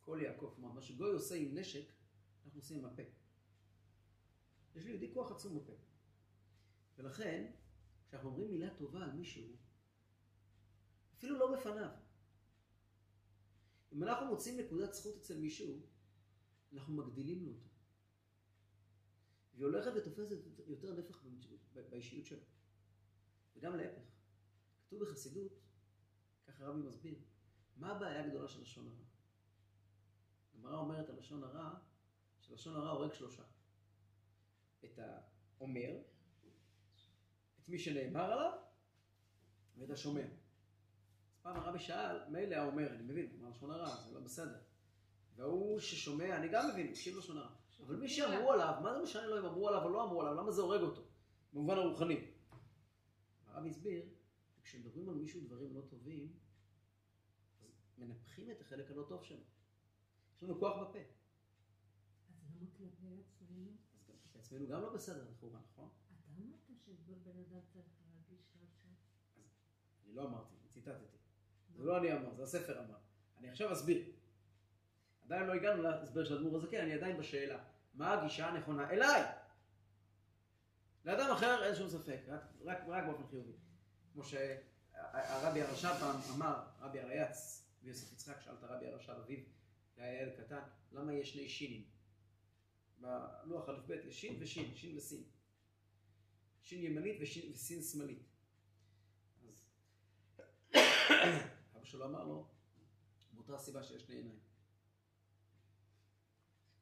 כל 0.00 0.18
יעקב. 0.22 0.52
כלומר, 0.54 0.72
מה 0.72 0.82
שגוי 0.82 1.12
עושה 1.12 1.34
עם 1.34 1.58
נשק, 1.58 1.92
אנחנו 2.44 2.60
עושים 2.60 2.78
עם 2.78 2.84
הפה. 2.84 3.02
יש 4.74 4.84
ליהודי 4.84 5.14
כוח 5.14 5.30
עצום 5.30 5.58
בפה. 5.58 5.72
ולכן, 6.96 7.52
כשאנחנו 8.08 8.28
אומרים 8.28 8.50
מילה 8.50 8.74
טובה 8.74 9.04
על 9.04 9.12
מישהו, 9.12 9.56
אפילו 11.18 11.38
לא 11.38 11.56
בפניו, 11.56 11.90
אם 13.92 14.02
אנחנו 14.02 14.26
מוצאים 14.26 14.60
נקודת 14.60 14.94
זכות 14.94 15.16
אצל 15.16 15.38
מישהו, 15.38 15.80
אנחנו 16.72 16.94
מגדילים 16.94 17.46
לו 17.46 17.52
אותו. 17.52 17.75
והיא 19.56 19.66
הולכת 19.66 19.90
ותופסת 19.96 20.36
יותר 20.66 20.94
נפח 20.94 21.24
באישיות 21.90 22.26
שלו. 22.26 22.42
וגם 23.56 23.76
להפך. 23.76 24.02
כתוב 24.86 25.02
בחסידות, 25.02 25.52
ככה 26.46 26.64
רבי 26.64 26.82
מסביר, 26.82 27.14
מה 27.76 27.96
הבעיה 27.96 28.24
הגדולה 28.24 28.48
של 28.48 28.62
לשון 28.62 28.88
הרע? 28.88 29.04
הגמרא 30.54 30.76
אומרת 30.76 31.08
על 31.08 31.18
לשון 31.18 31.42
הרע, 31.44 31.74
שלשון 32.40 32.76
הרע 32.76 32.90
הורג 32.90 33.12
שלושה. 33.12 33.42
את 34.84 34.98
האומר, 34.98 35.96
את 37.60 37.68
מי 37.68 37.78
שנאמר 37.78 38.32
עליו, 38.32 38.58
ואת 39.76 39.90
השומע. 39.90 40.22
אז 40.22 41.40
פעם 41.42 41.56
הרבי 41.56 41.78
שאל, 41.78 42.28
מילא 42.28 42.54
האומר, 42.54 42.94
אני 42.94 43.02
מבין, 43.02 43.40
מה 43.40 43.50
לשון 43.50 43.70
הרע, 43.70 43.96
זה 43.96 44.12
לא 44.14 44.20
בסדר. 44.20 44.58
והוא 45.36 45.80
ששומע, 45.80 46.36
אני 46.36 46.48
גם 46.48 46.70
מבין, 46.72 46.90
מקשיב 46.90 47.16
לשון 47.16 47.38
הרע. 47.38 47.55
אבל 47.86 47.96
מי 47.96 48.08
שאמרו 48.08 48.52
עליו, 48.52 48.74
מה 48.82 48.94
זה 48.94 49.02
משנה 49.02 49.26
לו 49.26 49.38
אם 49.38 49.44
אמרו 49.44 49.68
עליו 49.68 49.82
או 49.84 49.88
לא 49.88 50.04
אמרו 50.04 50.20
עליו, 50.22 50.34
למה 50.34 50.52
זה 50.52 50.62
הורג 50.62 50.80
אותו? 50.80 51.02
במובן 51.52 51.76
הרוחני. 51.76 52.30
הרב 53.46 53.66
הסביר, 53.66 54.04
כשמדברים 54.62 55.08
על 55.08 55.14
מישהו 55.14 55.40
דברים 55.40 55.74
לא 55.74 55.80
טובים, 55.80 56.32
אז 57.62 57.94
מנפחים 57.98 58.50
את 58.50 58.60
החלק 58.60 58.90
הלא 58.90 59.02
טוב 59.02 59.24
שלו. 59.24 59.42
יש 60.36 60.42
לנו 60.42 60.58
כוח 60.58 60.76
בפה. 60.76 60.98
אז 60.98 62.56
למה 62.56 62.70
כלפי 62.78 63.20
עצמנו? 63.20 63.70
אז 63.94 64.06
גם 64.08 64.14
כלפי 64.22 64.38
עצמנו 64.38 64.66
גם 64.68 64.82
לא 64.82 64.94
בסדר 64.94 65.24
לכאורה, 65.30 65.60
נכון? 65.72 65.88
אתה 66.06 66.32
אמרת 66.38 66.60
שבן 66.66 67.38
אדם 67.38 67.60
צריך 67.72 67.86
להרגיש 68.12 68.56
רשע. 68.62 68.88
אני 70.04 70.14
לא 70.14 70.24
אמרתי, 70.24 70.54
ציטטתי. 70.68 71.16
זה 71.76 71.84
לא 71.84 71.98
אני 71.98 72.12
אמר, 72.12 72.34
זה 72.34 72.42
הספר 72.42 72.84
אמר. 72.84 72.98
אני 73.38 73.50
עכשיו 73.50 73.72
אסביר. 73.72 74.12
עדיין 75.24 75.46
לא 75.46 75.52
הגענו 75.52 75.82
להסבר 75.82 76.24
של 76.24 76.34
אדמו"ר 76.34 76.56
הזקן, 76.56 76.80
אני 76.80 76.92
עדיין 76.92 77.18
בשאלה. 77.18 77.75
מה 77.96 78.12
הגישה 78.12 78.48
הנכונה 78.48 78.90
אליי? 78.90 79.22
לאדם 81.04 81.30
אחר 81.30 81.64
אין 81.64 81.74
שום 81.74 81.88
ספק, 81.88 82.20
רק, 82.28 82.42
רק, 82.64 82.78
רק 82.86 83.04
באופן 83.04 83.26
חיובי. 83.26 83.52
כמו 84.12 84.24
שהרבי 84.24 85.62
הרש"ב 85.62 85.94
פעם 86.00 86.20
אמר, 86.34 86.66
רבי 86.80 87.00
הרייץ 87.00 87.66
ויוסף 87.82 88.12
יצחק 88.12 88.40
שאל 88.40 88.54
את 88.54 88.62
הרבי 88.62 88.86
הרש"ב 88.86 89.10
אביו, 89.10 89.38
היה 89.96 90.22
ילד 90.22 90.32
קטן, 90.40 90.60
למה 90.92 91.12
יש 91.12 91.32
שני 91.32 91.48
שינים? 91.48 91.84
בלוח 92.98 93.68
א' 93.68 93.80
ב' 93.86 93.90
יש 93.90 94.20
שין 94.20 94.36
ושין, 94.40 94.74
שין 94.74 94.96
וסין. 94.96 95.24
שין 96.62 96.82
ימנית 96.82 97.16
ושין, 97.20 97.52
וסין 97.52 97.82
שמאלית. 97.82 98.22
אז 99.48 99.66
אבא 101.76 101.84
שלו 101.84 102.04
אמר 102.04 102.24
לו, 102.24 102.48
מאותה 103.34 103.54
הסיבה 103.54 103.82
שיש 103.82 104.02
שני 104.02 104.14
עיניים. 104.14 104.38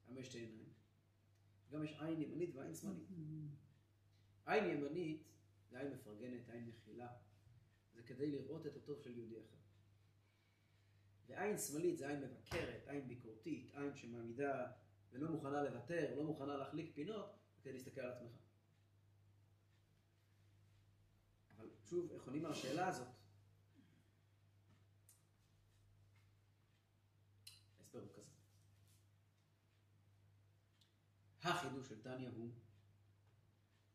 למה 0.09 0.21
יש 0.21 0.27
שתי 0.27 0.39
עיניים? 0.39 0.74
גם 1.71 1.85
יש 1.85 1.97
עין 2.01 2.23
ימנית 2.23 2.55
ועין 2.55 2.75
שמאלית. 2.75 3.09
עין 4.47 4.65
ימנית 4.65 5.23
זה 5.71 5.79
עין 5.79 5.93
מפרגנת, 5.93 6.49
עין 6.49 6.67
מכילה. 6.69 7.09
זה 7.95 8.03
כדי 8.03 8.31
לראות 8.31 8.67
את 8.67 8.77
הטוב 8.77 9.01
של 9.01 9.17
יהודי 9.17 9.37
אחר. 9.37 9.57
ועין 11.27 11.59
שמאלית 11.59 11.99
זה 11.99 12.09
עין 12.09 12.21
מבקרת, 12.21 12.89
עין 12.89 13.09
ביקורתית, 13.09 13.71
עין 13.75 13.95
שמעמידה 13.95 14.73
ולא 15.13 15.31
מוכנה 15.31 15.63
לוותר, 15.63 16.15
לא 16.17 16.25
מוכנה 16.25 16.57
להחליק 16.57 16.95
פינות, 16.95 17.37
כדי 17.63 17.73
להסתכל 17.73 18.01
על 18.01 18.13
עצמך. 18.13 18.33
אבל 21.57 21.69
שוב, 21.91 22.13
איך 22.13 22.27
עונים 22.27 22.45
על 22.45 22.53
השאלה 22.53 22.89
הזאת? 22.89 23.09
ההסבר 27.79 28.01
הוא 28.01 28.09
כזה. 28.15 28.33
החידוש 31.45 31.89
של 31.89 32.03
טניה 32.03 32.31
הוא 32.31 32.51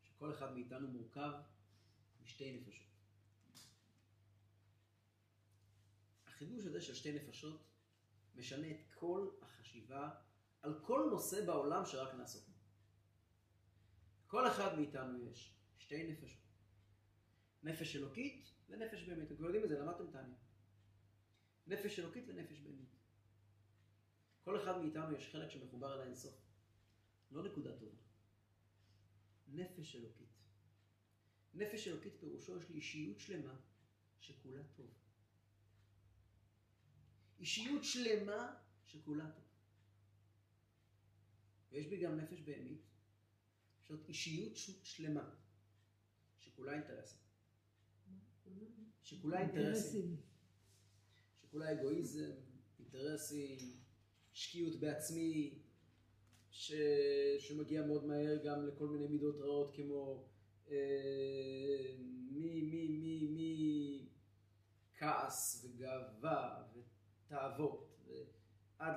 שכל 0.02 0.34
אחד 0.34 0.54
מאיתנו 0.54 0.88
מורכב 0.88 1.32
משתי 2.22 2.58
נפשות. 2.58 2.88
החידוש 6.26 6.66
הזה 6.66 6.82
של 6.82 6.94
שתי 6.94 7.12
נפשות 7.12 7.68
משנה 8.36 8.72
את 8.72 8.94
כל 8.94 9.30
החשיבה 9.42 10.10
על 10.62 10.80
כל 10.86 11.08
נושא 11.12 11.46
בעולם 11.46 11.86
שרק 11.86 12.14
נעסוק 12.14 12.48
בו. 12.48 12.54
כל 14.28 14.48
אחד 14.48 14.80
מאיתנו 14.80 15.32
יש 15.32 15.56
שתי 15.78 16.12
נפשות. 16.12 16.42
נפש 17.64 17.96
אלוקית 17.96 18.52
ונפש 18.70 19.04
בהמית. 19.04 19.32
אתם 19.32 19.44
יודעים 19.44 19.64
את 19.64 19.70
זה, 19.70 19.80
למדתם 19.80 20.12
טניה. 20.12 20.38
נפש 21.68 22.00
אלוקית 22.00 22.24
ונפש 22.28 22.60
בהמית. 22.60 22.96
כל 24.44 24.62
אחד 24.64 24.78
מאיתנו 24.82 25.16
יש 25.16 25.32
חלק 25.32 25.50
שמחובר 25.50 25.94
אל 25.96 26.02
האינסוף. 26.02 26.49
לא 27.32 27.44
נקודה 27.44 27.78
טובה. 27.80 27.98
נפש 29.48 29.96
אלוקית. 29.96 30.30
נפש 31.54 31.88
אלוקית 31.88 32.14
פירושו 32.20 32.58
יש 32.58 32.70
לי 32.70 32.76
אישיות 32.76 33.20
שלמה 33.20 33.60
שכולה 34.20 34.64
טוב. 34.76 34.94
אישיות 37.40 37.84
שלמה 37.84 38.56
שכולה 38.86 39.32
טוב. 39.32 39.44
ויש 41.72 41.88
בי 41.88 42.02
גם 42.02 42.18
נפש 42.18 42.42
בהמית, 42.42 42.82
זאת 43.88 44.10
אישיות 44.10 44.56
שלמה, 44.84 45.36
שכולה 46.38 46.74
אינטרסים. 46.74 47.20
שכולה 49.02 49.42
אינטרסים. 49.42 50.22
שכולה 51.42 51.72
אגואיזם, 51.72 52.32
אינטרסים, 52.80 53.58
שקיעות 54.34 54.80
בעצמי, 54.80 55.64
ש... 56.60 56.72
שמגיע 57.40 57.86
מאוד 57.86 58.06
מהר 58.06 58.38
גם 58.44 58.68
לכל 58.68 58.88
מיני 58.88 59.08
מידות 59.08 59.36
רעות 59.40 59.76
כמו 59.76 60.26
אה, 60.70 61.96
מי, 62.32 62.62
מי, 62.62 62.88
מי, 62.88 63.28
מי, 63.28 64.10
כעס 64.98 65.66
וגאווה 65.66 66.64
ותאוות, 66.74 68.06
עד 68.80 68.94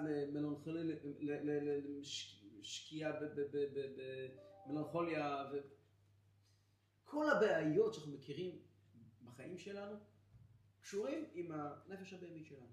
לשקיעה 2.61 3.13
במלנכוליה, 4.67 5.45
וכל 7.05 7.31
הבעיות 7.31 7.95
שאנחנו 7.95 8.13
מכירים 8.13 8.63
בחיים 9.25 9.59
שלנו 9.59 9.97
קשורים 10.81 11.25
עם 11.35 11.53
הנפש 11.53 12.13
הבהמית 12.13 12.47
שלנו. 12.47 12.73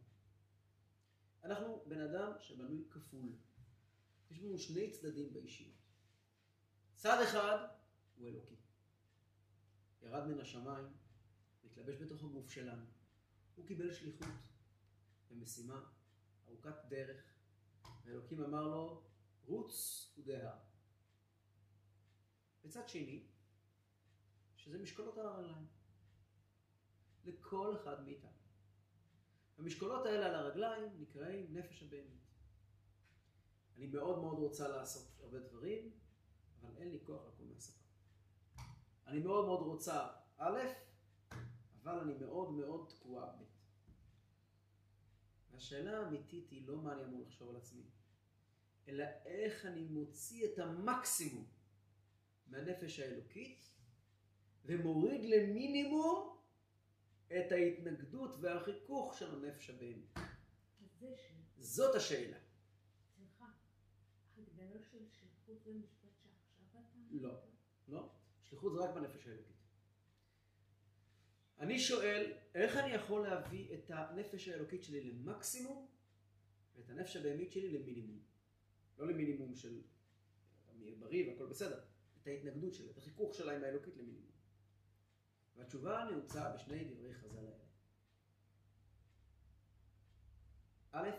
אנחנו 1.44 1.84
בן 1.86 2.02
אדם 2.02 2.32
שבנוי 2.40 2.84
כפול. 2.90 3.30
יש 4.30 4.40
לנו 4.40 4.58
שני 4.58 4.92
צדדים 4.92 5.34
באישיות. 5.34 5.76
צד 6.96 7.22
אחד 7.30 7.68
הוא 8.16 8.28
אלוקי. 8.28 8.56
ירד 10.02 10.28
מן 10.28 10.40
השמיים, 10.40 10.86
התלבש 11.66 11.96
בתוך 11.96 12.24
הגוף 12.24 12.52
שלנו. 12.52 12.86
הוא 13.56 13.68
קיבל 13.68 13.94
שליחות 13.94 14.28
ומשימה 15.32 15.86
ארוכת 16.48 16.76
דרך, 16.90 17.24
ואלוקים 18.06 18.44
אמר 18.44 18.68
לו, 18.68 19.04
רוץ 19.46 20.06
ודהר. 20.18 20.58
וצד 22.64 22.90
שני, 22.90 23.28
שזה 24.56 24.78
משקולות 24.78 25.18
על 25.18 25.26
הרגליים. 25.26 25.68
לכל 27.26 27.76
אחד 27.76 28.04
מאיתנו. 28.04 28.30
המשקולות 29.58 30.06
האלה 30.06 30.26
על 30.26 30.36
הרגליים 30.36 30.92
נקראים 31.00 31.58
נפש 31.58 31.84
הבהמית. 31.84 32.29
אני 33.80 33.88
מאוד 33.88 34.20
מאוד 34.22 34.40
רוצה 34.40 34.68
לעשות 34.68 35.08
הרבה 35.20 35.40
דברים, 35.40 35.92
אבל 36.62 36.78
אין 36.78 36.92
לי 36.92 37.00
כוח 37.06 37.22
לקום 37.28 37.50
מהספה. 37.50 37.84
אני 39.08 39.20
מאוד 39.20 39.46
מאוד 39.46 39.62
רוצה 39.62 40.08
א', 40.38 40.60
אבל 41.84 42.00
אני 42.00 42.14
מאוד 42.14 42.52
מאוד 42.52 42.90
תקועה 42.90 43.26
ב'. 43.26 43.44
והשאלה 45.52 46.00
האמיתית 46.00 46.50
היא 46.50 46.68
לא 46.68 46.78
מה 46.78 46.94
אני 46.94 47.04
אמור 47.04 47.22
לחשוב 47.22 47.50
על 47.50 47.56
עצמי, 47.56 47.84
אלא 48.88 49.04
איך 49.26 49.66
אני 49.66 49.84
מוציא 49.84 50.46
את 50.46 50.60
המקסימום 50.60 51.46
מהנפש 52.48 53.00
האלוקית 53.00 53.70
ומוריד 54.66 55.26
למינימום 55.26 56.38
את 57.28 57.52
ההתנגדות 57.52 58.36
והחיכוך 58.42 59.14
של 59.14 59.36
הנפש 59.36 59.70
הבהמית. 59.70 60.18
ש... 61.00 61.14
זאת 61.58 61.96
השאלה. 61.96 62.49
שליחות 65.50 65.68
ומשפט 65.68 66.10
שעכשיו 66.24 66.32
אתה... 66.70 66.80
לא. 67.12 67.42
לא, 67.88 68.10
שליחות 68.44 68.74
זה 68.74 68.80
רק 68.80 68.96
בנפש 68.96 69.28
האלוקית. 69.28 69.56
אני 71.60 71.80
שואל, 71.80 72.34
איך 72.56 72.78
אני 72.78 72.92
יכול 72.92 73.28
להביא 73.28 73.74
את 73.74 73.92
הנפש 73.92 74.48
האלוקית 74.48 74.84
שלי 74.84 75.12
למקסימום, 75.12 75.88
ואת 76.76 76.90
הנפש 76.90 77.16
הבהמית 77.16 77.52
שלי 77.52 77.72
למינימום. 77.72 78.20
לא 78.98 79.08
למינימום 79.08 79.56
של 79.56 79.82
אני 80.70 80.96
בריא 80.96 81.30
והכל 81.30 81.46
בסדר, 81.46 81.82
את 82.22 82.28
ההתנגדות 82.28 82.74
שלה, 82.74 82.92
את 82.92 82.98
החיכוך 82.98 83.36
שלה 83.36 83.56
עם 83.56 83.64
האלוקית 83.64 83.98
למינימום. 83.98 84.32
והתשובה 85.56 86.08
נעוצה 86.12 86.50
בשני 86.56 86.84
דברי 86.84 87.14
חז"ל 87.14 87.38
האלה. 87.38 87.66
א', 90.92 91.10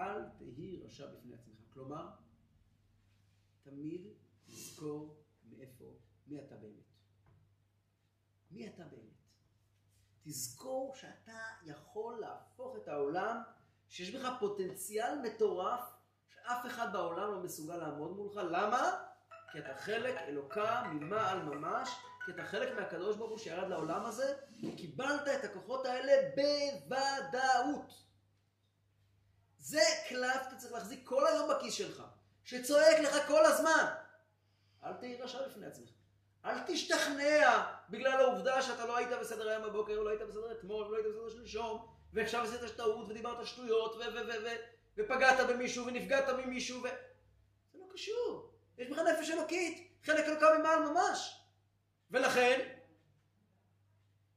אל 0.00 0.24
תהי 0.38 0.82
רשע 0.84 1.06
בפני 1.06 1.34
עצמך. 1.34 1.60
כלומר, 1.72 2.08
תמיד 3.62 4.06
תזכור 4.46 5.24
מאיפה, 5.44 5.98
מי 6.26 6.40
אתה 6.40 6.56
באמת. 6.56 6.90
מי 8.50 8.68
אתה 8.68 8.84
באמת. 8.84 9.10
תזכור 10.24 10.94
שאתה 10.94 11.40
יכול 11.64 12.20
להפוך 12.20 12.76
את 12.76 12.88
העולם, 12.88 13.42
שיש 13.88 14.14
בך 14.14 14.28
פוטנציאל 14.40 15.18
מטורף, 15.22 15.80
שאף 16.28 16.66
אחד 16.66 16.92
בעולם 16.92 17.30
לא 17.30 17.42
מסוגל 17.42 17.76
לעמוד 17.76 18.16
מולך. 18.16 18.36
למה? 18.36 19.04
כי 19.52 19.58
אתה 19.58 19.74
חלק 19.74 20.16
אלוקה 20.16 20.82
ממעל 20.92 21.42
ממש, 21.42 21.90
כי 22.26 22.32
אתה 22.32 22.44
חלק 22.44 22.78
מהקדוש 22.78 23.16
ברוך 23.16 23.30
הוא 23.30 23.38
שירד 23.38 23.68
לעולם 23.68 24.04
הזה, 24.04 24.36
וקיבלת 24.62 25.28
את 25.28 25.44
הכוחות 25.44 25.86
האלה 25.86 26.12
בוודאות. 26.88 28.09
זה 29.60 29.82
קלף 30.08 30.46
אתה 30.48 30.56
צריך 30.56 30.72
להחזיק 30.72 31.00
כל 31.04 31.26
היום 31.26 31.50
בכיס 31.50 31.74
שלך, 31.74 32.02
שצועק 32.44 32.98
לך 32.98 33.28
כל 33.28 33.44
הזמן. 33.44 33.86
אל 34.84 34.92
תהי 34.92 35.22
רשע 35.22 35.48
בפני 35.48 35.66
עצמך. 35.66 35.90
אל 36.44 36.58
תשתכנע 36.66 37.66
בגלל 37.90 38.20
העובדה 38.20 38.62
שאתה 38.62 38.86
לא 38.86 38.96
היית 38.96 39.10
בסדר 39.20 39.48
היום 39.48 39.62
בבוקר, 39.62 40.00
לא 40.00 40.10
היית 40.10 40.22
בסדר 40.22 40.52
אתמול, 40.52 40.86
לא 40.90 40.96
היית 40.96 41.06
בסדר 41.06 41.28
שלשום, 41.30 41.86
ועכשיו 42.12 42.44
עשית 42.44 42.76
טעות 42.76 43.08
ודיברת 43.08 43.46
שטויות, 43.46 43.94
ו- 43.94 43.98
ו- 43.98 44.26
ו- 44.26 44.44
ו- 44.44 44.56
ופגעת 44.96 45.46
במישהו 45.48 45.86
ונפגעת 45.86 46.28
ממישהו, 46.28 46.82
ו... 46.82 46.88
זה 47.72 47.78
לא 47.78 47.84
קשור. 47.92 48.52
יש 48.78 48.88
בך 48.88 48.98
נפש 48.98 49.30
אלוקית, 49.30 49.92
חלק 50.04 50.24
אלוקה 50.24 50.58
ממעל 50.58 50.78
ממש. 50.78 51.40
ולכן, 52.10 52.68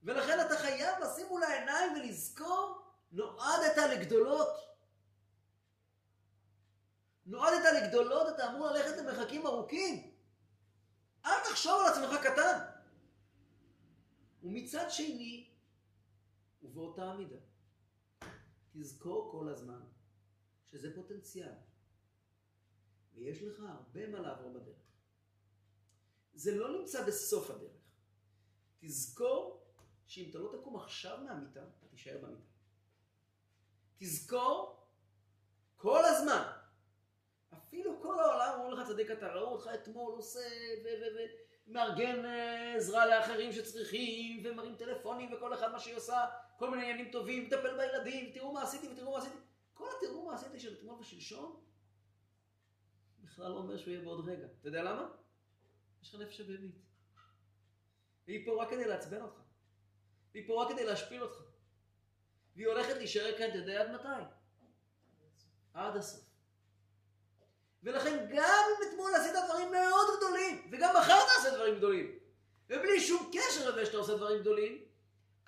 ולכן 0.03 0.39
אתה 0.45 0.57
חייב 0.57 0.99
לשים 1.03 1.27
מול 1.27 1.43
העיניים 1.43 1.93
ולזכור, 1.93 2.81
נועדת 3.11 3.77
לגדולות. 3.77 4.72
נועדת 7.25 7.63
לגדולות, 7.83 8.35
אתה 8.35 8.49
אמור 8.49 8.67
ללכת 8.67 8.97
למרחקים 8.97 9.45
ארוכים. 9.47 10.13
אל 11.25 11.39
תחשוב 11.49 11.81
על 11.81 11.93
עצמך 11.93 12.19
קטן. 12.23 12.59
ומצד 14.43 14.85
שני, 14.89 15.49
ובאותה 16.61 17.13
מידה, 17.13 17.35
תזכור 18.73 19.31
כל 19.31 19.49
הזמן 19.49 19.81
שזה 20.71 20.95
פוטנציאל, 20.95 21.53
ויש 23.13 23.43
לך 23.43 23.59
הרבה 23.59 24.07
מה 24.07 24.19
לעבור 24.19 24.53
בדרך. 24.53 24.83
זה 26.33 26.55
לא 26.55 26.79
נמצא 26.79 27.07
בסוף 27.07 27.49
הדרך. 27.49 27.71
תזכור 28.79 29.63
שאם 30.05 30.29
אתה 30.29 30.39
לא 30.39 30.55
תקום 30.59 30.75
עכשיו 30.75 31.17
מהמיטה, 31.23 31.63
אתה 31.63 31.87
תישאר 31.87 32.17
במיטה. 32.21 32.51
תזכור 33.97 34.87
כל 35.75 36.05
הזמן 36.05 36.51
אפילו 37.53 38.01
כל 38.01 38.19
העולם 38.19 38.59
אומרים 38.59 38.79
לך 38.79 38.82
צדיק 38.93 39.11
אתה, 39.11 39.33
ראו 39.33 39.51
אותך 39.51 39.69
אתמול 39.73 40.13
עושה 40.13 40.39
ומארגן 41.67 42.25
אה, 42.25 42.75
עזרה 42.75 43.05
לאחרים 43.05 43.51
שצריכים 43.51 44.41
ומרים 44.45 44.75
טלפונים 44.75 45.33
וכל 45.33 45.53
אחד 45.53 45.71
מה 45.71 45.79
שהיא 45.79 45.95
עושה, 45.95 46.25
כל 46.57 46.69
מיני 46.69 46.83
עניינים 46.83 47.11
טובים, 47.11 47.45
מטפל 47.45 47.77
בילדים, 47.77 48.31
תראו 48.33 48.53
מה 48.53 48.63
עשיתי 48.63 48.87
ותראו 48.87 49.11
מה 49.11 49.17
עשיתי. 49.17 49.35
כל 49.73 49.85
התראו 49.97 50.25
מה 50.25 50.35
עשיתי 50.35 50.59
של 50.59 50.73
אתמול 50.73 50.99
ושלשום 50.99 51.63
בכלל 53.23 53.51
לא 53.51 53.57
אומר 53.57 53.77
שהוא 53.77 53.91
יהיה 53.93 54.03
בעוד 54.03 54.29
רגע. 54.29 54.45
אתה 54.59 54.67
יודע 54.67 54.83
למה? 54.83 55.09
יש 56.01 56.15
לך 56.15 56.21
נפש 56.21 56.39
הבהמית. 56.39 56.75
והיא 58.27 58.45
פה 58.45 58.63
רק 58.63 58.69
כדי 58.69 58.85
לעצבן 58.85 59.21
אותך. 59.21 59.39
והיא 60.33 60.47
פה 60.47 60.63
רק 60.63 60.71
כדי 60.71 60.85
להשפיל 60.85 61.23
אותך. 61.23 61.41
והיא 62.55 62.67
הולכת 62.67 62.97
להישאר 62.97 63.37
כאן, 63.37 63.49
אתה 63.49 63.57
יודע 63.57 63.81
עד 63.81 63.91
מתי? 63.91 64.23
עד 65.73 65.95
הסוף. 65.95 66.32
ולכן 67.83 68.25
גם 68.29 68.65
אם 68.69 68.89
אתמול 68.89 69.15
עשית 69.15 69.33
דברים 69.45 69.71
מאוד 69.71 70.07
גדולים, 70.17 70.69
וגם 70.71 70.95
מחר 70.97 71.19
תעשה 71.19 71.55
דברים 71.55 71.77
גדולים, 71.77 72.19
ובלי 72.69 73.01
שום 73.01 73.31
קשר 73.33 73.69
לזה 73.69 73.85
שאתה 73.85 73.97
עושה 73.97 74.15
דברים 74.17 74.41
גדולים, 74.41 74.85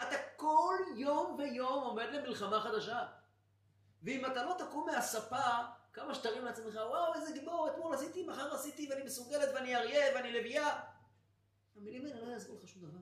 אתה 0.01 0.15
כל 0.35 0.75
יום 0.95 1.35
ויום 1.39 1.83
עומד 1.83 2.07
למלחמה 2.11 2.61
חדשה. 2.61 3.07
ואם 4.03 4.25
אתה 4.25 4.43
לא 4.45 4.55
תקום 4.57 4.85
מהספה, 4.85 5.47
כמה 5.93 6.15
שתרים 6.15 6.45
לעצמך, 6.45 6.75
וואו, 6.75 7.13
איזה 7.13 7.33
גיבור, 7.33 7.69
אתמול 7.69 7.93
עשיתי, 7.93 8.27
מחר 8.27 8.53
עשיתי, 8.55 8.87
ואני 8.89 9.03
מסוגלת, 9.03 9.49
ואני 9.55 9.75
אריה, 9.75 10.15
ואני 10.15 10.31
לביאה. 10.31 10.79
המילים 11.75 12.05
האלה 12.05 12.25
לא 12.25 12.31
יעזרו 12.31 12.55
לך 12.55 12.67
שום 12.67 12.81
דבר. 12.81 12.99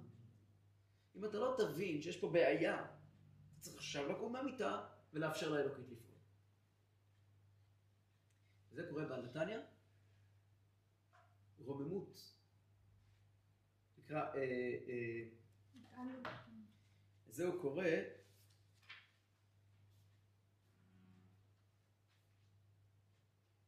אם 1.16 1.26
אתה 1.26 1.38
לא 1.38 1.56
תבין 1.58 2.02
שיש 2.02 2.18
פה 2.18 2.30
בעיה, 2.30 2.76
אתה 2.76 3.62
צריך 3.62 3.78
עכשיו 3.78 4.10
לקום 4.12 4.34
מהמיטה 4.34 4.82
ולאפשר 5.14 5.50
לאלוקית 5.50 5.86
לפעול. 5.92 6.03
זה 8.74 8.84
קורה 8.90 9.06
בעל 9.06 9.22
נתניה. 9.26 9.60
רוממות. 11.60 12.34
נקרא, 13.98 14.34
אה, 14.36 14.40
אה, 14.88 15.24
זהו 17.30 17.62
קורה 17.62 17.92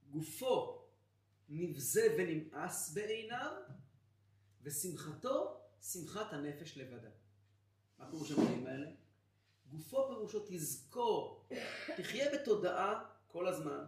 גופו 0.10 0.86
נבזה 1.50 2.16
ונמאס 2.18 2.94
בעיניו, 2.94 3.52
ושמחתו 4.62 5.62
שמחת 5.82 6.34
הנפש 6.34 6.78
לבדה. 6.78 7.10
מה 7.98 8.10
פירוש 8.10 8.32
המילים 8.32 8.68
האלה? 8.68 8.92
גופו 9.68 10.08
פירושו 10.08 10.46
תזכור, 10.48 11.50
תחיה 11.98 12.26
בתודעה 12.34 13.06
כל 13.28 13.48
הזמן, 13.48 13.86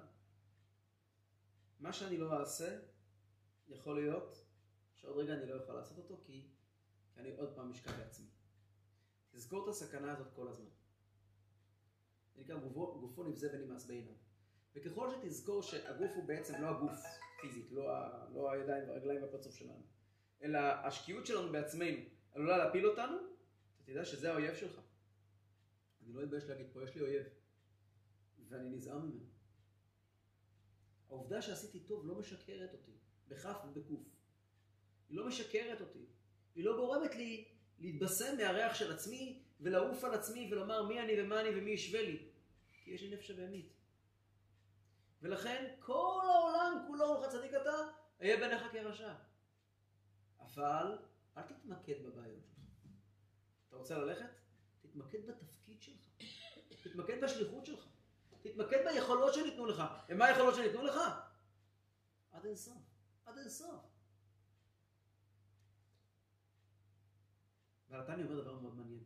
מה 1.79 1.93
שאני 1.93 2.17
לא 2.17 2.39
אעשה, 2.39 2.79
יכול 3.67 4.01
להיות 4.01 4.45
שעוד 4.95 5.17
רגע 5.17 5.33
אני 5.33 5.45
לא 5.45 5.55
אוכל 5.61 5.73
לעשות 5.73 5.97
אותו, 5.97 6.17
כי, 6.25 6.47
כי 7.13 7.19
אני 7.19 7.35
עוד 7.37 7.55
פעם 7.55 7.69
משקע 7.69 7.91
בעצמי. 7.97 8.27
תזכור 9.31 9.63
את 9.63 9.69
הסכנה 9.69 10.11
הזאת 10.11 10.33
כל 10.33 10.47
הזמן. 10.47 10.69
זה 12.35 12.41
נקרא 12.41 12.57
גופו, 12.57 12.99
גופו 12.99 13.23
נבזה 13.23 13.49
ונמאס 13.53 13.85
בעיניו. 13.85 14.13
וככל 14.75 15.09
שתזכור 15.11 15.61
שהגוף 15.61 16.11
הוא 16.15 16.23
בעצם 16.23 16.61
לא 16.61 16.67
הגוף 16.67 16.91
פיזית, 17.41 17.71
לא, 17.71 17.91
ה, 17.91 18.25
לא 18.33 18.51
הידיים 18.51 18.89
והרגליים 18.89 19.23
והפרצוף 19.23 19.55
שלנו, 19.55 19.83
אלא 20.41 20.59
השקיעות 20.59 21.25
שלנו 21.25 21.51
בעצמנו 21.51 21.97
עלולה 22.31 22.57
להפיל 22.57 22.87
אותנו, 22.87 23.17
אתה 23.75 23.91
תדע 23.91 24.05
שזה 24.05 24.31
האויב 24.31 24.55
שלך. 24.55 24.79
אני 26.05 26.13
לא 26.13 26.23
מתבייש 26.23 26.43
להגיד, 26.43 26.67
פה 26.73 26.83
יש 26.83 26.95
לי 26.95 27.01
אויב, 27.01 27.23
ואני 28.49 28.69
נזהר 28.69 28.99
ממנו. 28.99 29.37
העובדה 31.10 31.41
שעשיתי 31.41 31.80
טוב 31.80 32.06
לא 32.06 32.15
משקרת 32.15 32.74
אותי, 32.74 32.91
בכף 33.28 33.58
ובקוף. 33.65 34.04
היא 35.10 35.17
לא 35.17 35.28
משקרת 35.28 35.82
אותי. 35.82 36.06
היא 36.56 36.65
לא 36.65 36.76
גורמת 36.76 37.15
לי 37.15 37.46
להתבשם 37.80 38.38
מהריח 38.38 38.76
של 38.76 38.91
עצמי 38.91 39.43
ולעוף 39.62 40.04
על 40.04 40.13
עצמי 40.13 40.50
ולומר 40.52 40.84
מי 40.84 41.00
אני 41.00 41.22
ומה 41.22 41.41
אני 41.41 41.50
ומי 41.50 41.72
ישווה 41.72 42.02
לי. 42.02 42.30
כי 42.84 42.91
יש 42.91 43.02
לי 43.02 43.15
נפש 43.15 43.32
הבהמית. 43.32 43.74
ולכן 45.22 45.76
כל 45.80 46.22
העולם 46.24 46.84
כולו, 46.88 47.22
לך 47.22 47.32
צדיק 47.32 47.52
אתה, 47.62 47.72
אהיה 48.22 48.38
בעיניך 48.38 48.62
כרשע. 48.72 49.13
אבל 50.39 50.98
אל 51.38 51.41
תתמקד 51.41 52.04
בבעיות. 52.04 52.43
אתה 53.67 53.76
רוצה 53.76 53.98
ללכת? 53.98 54.30
תתמקד 54.82 55.28
בתפקיד 55.28 55.82
שלך. 55.82 56.10
תתמקד 56.84 57.24
בשליחות 57.24 57.65
שלך. 57.65 57.88
תתמקד 58.51 58.77
ביכולות 58.86 59.33
שניתנו 59.33 59.65
לך. 59.65 59.83
ומה 60.10 60.25
היכולות 60.25 60.55
שניתנו 60.55 60.83
לך? 60.83 60.97
עד 62.31 62.45
אין 62.45 62.55
סוף. 62.55 62.83
עד 63.25 63.38
אין 63.38 63.49
סוף. 63.49 63.81
והרתני 67.89 68.23
אומר 68.23 68.41
דבר 68.41 68.60
מאוד 68.60 68.75
מעניין. 68.75 69.03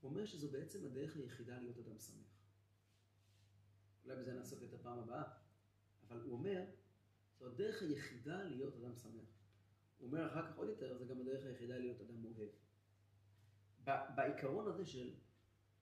הוא 0.00 0.10
אומר 0.10 0.26
שזו 0.26 0.48
בעצם 0.50 0.86
הדרך 0.86 1.16
היחידה 1.16 1.58
להיות 1.58 1.78
אדם 1.78 1.98
שמח. 1.98 2.34
אולי 4.04 4.16
בזה 4.16 4.32
נעסוק 4.32 4.62
את 4.62 4.74
הפעם 4.74 4.98
הבאה, 4.98 5.22
אבל 6.08 6.20
הוא 6.20 6.32
אומר, 6.32 6.64
זו 7.38 7.46
הדרך 7.46 7.82
היחידה 7.82 8.42
להיות 8.42 8.74
אדם 8.74 8.96
שמח. 8.96 9.24
הוא 9.98 10.06
אומר 10.06 10.26
אחר 10.26 10.46
כך 10.46 10.56
עוד 10.56 10.68
יותר, 10.68 10.98
זה 10.98 11.04
גם 11.04 11.20
הדרך 11.20 11.44
היחידה 11.44 11.78
להיות 11.78 12.00
אדם 12.00 12.24
אוהב. 12.24 12.50
בעיקרון 14.14 14.68
הזה 14.68 14.86
של 14.86 15.14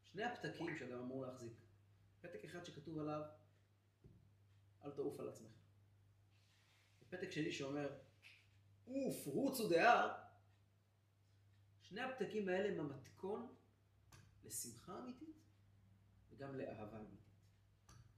שני 0.02 0.24
הפתקים 0.24 0.76
שאדם 0.76 0.98
אמור 0.98 1.26
להחזיק, 1.26 1.52
פתק 2.22 2.44
אחד 2.44 2.64
שכתוב 2.64 2.98
עליו, 2.98 3.22
אל 4.84 4.90
תעוף 4.90 5.20
על 5.20 5.28
עצמך. 5.28 5.52
ופתק 7.02 7.30
שני 7.30 7.52
שאומר, 7.52 7.98
עוף, 8.84 9.26
רוצו 9.26 9.68
דהר, 9.68 10.22
שני 11.80 12.00
הפתקים 12.00 12.48
האלה 12.48 12.68
הם 12.68 12.80
המתכון 12.80 13.54
לשמחה 14.44 14.98
אמיתית 14.98 15.36
וגם 16.30 16.56
לאהבה 16.56 16.98
אמיתית. 16.98 17.20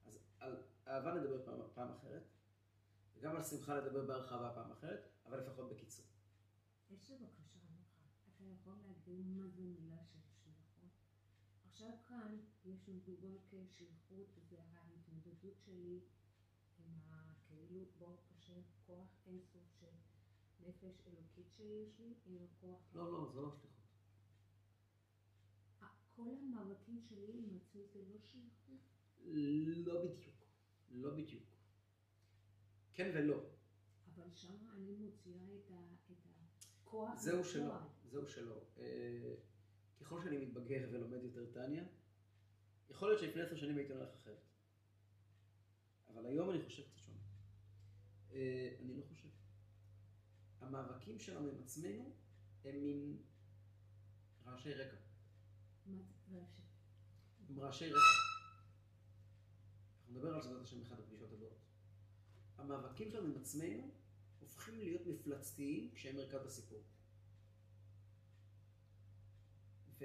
אז 0.05 0.19
על 0.39 0.63
אהבה 0.87 1.15
נדבר 1.15 1.45
פעם, 1.45 1.61
פעם 1.75 1.93
אחרת, 1.93 2.23
וגם 3.15 3.37
על 3.37 3.43
שמחה 3.43 3.81
נדבר 3.81 4.07
בהרחבה 4.07 4.53
פעם 4.55 4.71
אחרת, 4.73 5.09
אבל 5.27 5.41
לפחות 5.41 5.69
בקיצור. 5.69 6.07
יש 6.91 6.91
לי 6.91 6.97
בקשה 6.97 7.15
ממך. 7.21 7.45
אתה 8.37 8.45
יכול 8.45 8.75
להגדיר 8.87 9.23
מה 9.23 9.49
זה 9.49 9.63
מילה 9.63 10.05
של? 10.05 10.24
עכשיו 11.85 12.03
כאן 12.09 12.37
יש 12.65 12.89
לנו 12.89 12.99
דוגמא 13.05 13.39
כשליחות, 13.47 14.27
וזה 14.37 14.57
ההתמודדות 14.63 15.59
שלי 15.65 16.01
עם 16.79 16.99
ה... 17.11 17.35
כאילו, 17.49 17.85
ברוך 17.99 18.33
השם, 18.37 18.61
כוח 18.87 19.09
אינסוף 19.27 19.63
של 19.81 19.87
נפש 20.61 21.07
אלוקית 21.07 21.53
שיש 21.57 21.99
לי, 21.99 22.15
עם 22.27 22.39
הכוח... 22.39 22.81
לא, 22.95 23.13
לא, 23.13 23.31
זה 23.33 23.41
לא 23.41 23.51
שליחות. 23.51 23.75
כל 26.17 26.29
המאבקים 26.43 27.01
שלי 27.01 27.33
עם 27.33 27.57
עצמי 27.57 27.83
זה 27.93 28.03
לא 28.03 28.19
שליחות? 28.19 28.81
לא 29.85 30.05
בדיוק. 30.05 30.37
לא 30.91 31.15
בדיוק. 31.15 31.45
כן 32.93 33.11
ולא. 33.15 33.41
אבל 34.15 34.35
שם 34.35 34.69
אני 34.75 34.95
מוציאה 34.95 35.55
את 35.55 35.71
הכוח 36.83 37.21
זהו 37.21 37.45
שלא. 37.45 37.75
זהו 38.05 38.27
שלא. 38.27 38.61
ככל 40.01 40.23
שאני 40.23 40.39
מתבגר 40.39 40.89
ולומד 40.93 41.23
יותר 41.23 41.53
טניה, 41.53 41.85
יכול 42.91 43.09
להיות 43.09 43.21
שלפני 43.21 43.43
עשר 43.43 43.57
שנים 43.57 43.77
הייתי 43.77 43.93
הולך 43.93 44.09
אחרת. 44.15 44.45
אבל 46.09 46.27
היום 46.27 46.51
אני 46.51 46.63
חושב 46.63 46.83
קצת 46.83 46.99
שונה. 46.99 47.19
אה, 48.33 48.77
אני 48.81 48.97
לא 48.97 49.03
חושב. 49.03 49.29
המאבקים 50.61 51.19
שלנו 51.19 51.49
עם 51.49 51.63
עצמנו 51.63 52.13
הם 52.65 52.83
מין 52.83 53.23
רעשי 54.47 54.75
רקע. 54.75 54.97
מה 55.87 56.03
זה 56.29 56.39
רשת? 56.39 56.63
עם 57.49 57.61
רעשי 57.61 57.89
רקע. 57.89 57.99
אנחנו 60.01 60.15
נדבר 60.15 60.35
על 60.35 60.43
זה 60.43 60.49
בעזרת 60.49 60.63
השם 60.63 60.81
באחת 60.81 60.99
הפגישות 60.99 61.33
הבאות. 61.33 61.59
המאבקים 62.57 63.11
שלנו 63.11 63.27
עם 63.27 63.37
עצמנו 63.37 63.91
הופכים 64.41 64.79
להיות 64.79 65.07
מפלצתיים 65.07 65.91
כשהם 65.95 66.17
מרכז 66.17 66.47
הסיפור. 66.47 66.83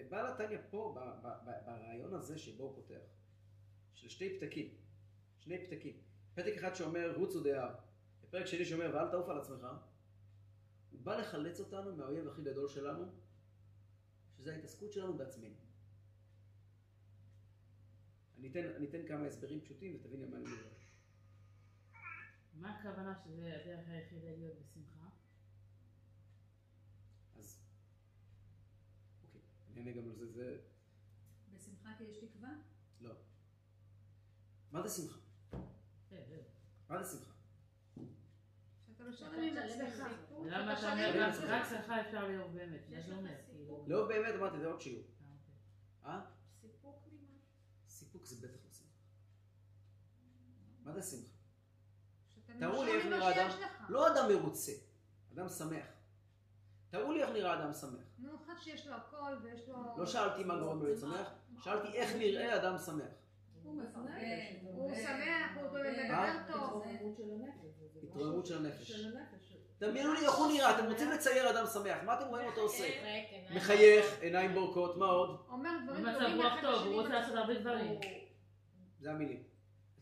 ובעל 0.05 0.27
התניא 0.27 0.57
פה, 0.69 0.95
ברעיון 1.65 2.13
הזה 2.13 2.37
שבו 2.37 2.63
הוא 2.63 2.75
פותח, 2.75 3.01
של 3.93 4.09
שתי 4.09 4.39
פתקים, 4.39 4.75
שני 5.37 5.67
פתקים. 5.67 5.97
פתק 6.33 6.53
אחד 6.57 6.75
שאומר 6.75 7.15
רוצו 7.15 7.43
דהר, 7.43 7.75
ופרק 8.23 8.45
שני 8.45 8.65
שאומר 8.65 8.91
ואל 8.93 9.11
תעוף 9.11 9.29
על 9.29 9.37
עצמך, 9.37 9.67
הוא 10.91 11.01
בא 11.01 11.17
לחלץ 11.17 11.59
אותנו 11.59 11.95
מהאויב 11.95 12.27
הכי 12.27 12.41
גדול 12.41 12.67
שלנו, 12.67 13.05
שזה 14.37 14.53
ההתעסקות 14.53 14.91
שלנו 14.93 15.17
בעצמנו. 15.17 15.55
אני 18.39 18.51
אתן, 18.51 18.65
אני 18.75 18.89
אתן 18.89 19.07
כמה 19.07 19.25
הסברים 19.25 19.61
פשוטים 19.61 19.95
ותבין 19.95 20.21
על 20.21 20.29
מה 20.29 20.37
אני 20.37 20.45
מדבר. 20.45 20.69
מה 22.53 22.79
הכוונה 22.79 23.15
שזה 23.23 23.55
הדרך 23.55 23.89
היחידה 23.89 24.29
להיות 24.37 24.53
בשמחה? 24.59 25.09
אז, 27.39 27.59
אענה 29.79 29.91
גם 29.91 30.09
על 30.09 30.15
זה, 30.15 30.31
זה, 30.31 30.57
בשמחה 31.53 31.89
כי 31.97 32.03
יש 32.03 32.17
תקווה? 32.17 32.49
לא. 33.01 33.13
מה 34.71 34.87
זה 34.87 34.89
שמחה? 34.89 35.19
כן. 36.09 36.23
מה 36.89 37.03
זה 37.03 37.17
שמחה? 37.17 37.31
לא. 37.99 38.05
למה 40.45 40.79
אתה 40.79 40.91
אומר 40.91 41.33
רק 41.47 41.65
שלך 41.69 41.91
אפשר 42.07 42.27
לאהוב 42.27 42.53
באמת? 42.53 42.81
סיפוק. 42.87 43.25
כאילו? 43.47 43.85
לא 43.87 44.07
באמת 44.07 44.35
אמרתי, 44.35 44.59
זה 44.59 44.67
עוד 44.67 44.81
שיעור. 44.81 45.03
אה, 45.03 45.27
אוקיי. 45.33 45.53
אה? 46.05 46.21
סיפוק 46.61 47.03
ממה? 47.11 47.31
סיפוק 47.87 48.25
זה 48.25 48.47
בטח 48.47 48.63
לא 48.65 48.71
שמחה. 48.71 48.89
מה 50.83 50.93
זה 50.93 51.01
שמחה? 51.01 51.33
תראו 52.59 52.83
לי 52.83 52.91
איך 52.91 53.05
נראה 53.05 53.35
אדם. 53.35 53.59
לא 53.89 54.13
אדם 54.13 54.29
מרוצה, 54.29 54.71
אדם 55.33 55.49
שמח. 55.49 55.98
תראו 56.89 57.11
לי 57.11 57.23
איך 57.23 57.29
נראה 57.29 57.53
אדם 57.53 57.73
שמח. 57.73 58.03
נו, 58.19 58.29
אחד 58.45 58.53
שיש 58.59 58.87
לו 58.87 58.95
הכל 58.95 59.33
ויש 59.43 59.69
לו... 59.69 59.75
לא 59.97 60.05
שאלתי 60.05 60.43
מה 60.43 60.59
גורם 60.59 60.79
לו 60.79 60.85
להיות 60.85 60.99
שמח, 60.99 61.31
שאלתי 61.63 61.87
איך 61.97 62.15
נראה 62.15 62.55
אדם 62.55 62.77
שמח. 62.77 63.05
הוא 63.63 63.81
שמח, 64.95 65.51
הוא 65.55 65.77
אה? 65.77 65.91
מדבר 65.91 66.53
טוב. 66.53 66.83
התרוממות 66.83 67.15
של 67.17 67.29
הנפש. 67.33 67.71
זה 67.91 67.97
משהו 67.97 68.09
התרוממות 68.09 68.45
של 68.45 68.57
הנפש. 68.57 68.91
דמיינו 69.79 70.13
לי 70.13 70.19
איך 70.19 70.35
הוא 70.35 70.47
נראה, 70.47 70.79
אתם 70.79 70.91
רוצים 70.91 71.11
לצייר 71.11 71.49
אדם 71.49 71.65
שמח, 71.73 71.97
מה 72.05 72.19
אתם 72.19 72.27
רואים 72.27 72.47
אותו 72.47 72.61
עושה? 72.61 72.91
כן, 72.91 73.55
מחייך, 73.55 74.05
עיניים 74.21 74.53
בורקות, 74.53 74.97
מה 74.97 75.05
עוד? 75.05 75.39
אומר 75.49 75.69
דברים 75.85 76.05
טובים 76.13 76.41
רוח 76.41 76.53
טוב, 76.61 76.87
הוא 76.87 76.93
רוצה 76.93 77.09
לעשות 77.09 77.35
הרבה 77.35 77.59
דברים. 77.59 77.99
זה 78.99 79.11
המילים. 79.11 79.43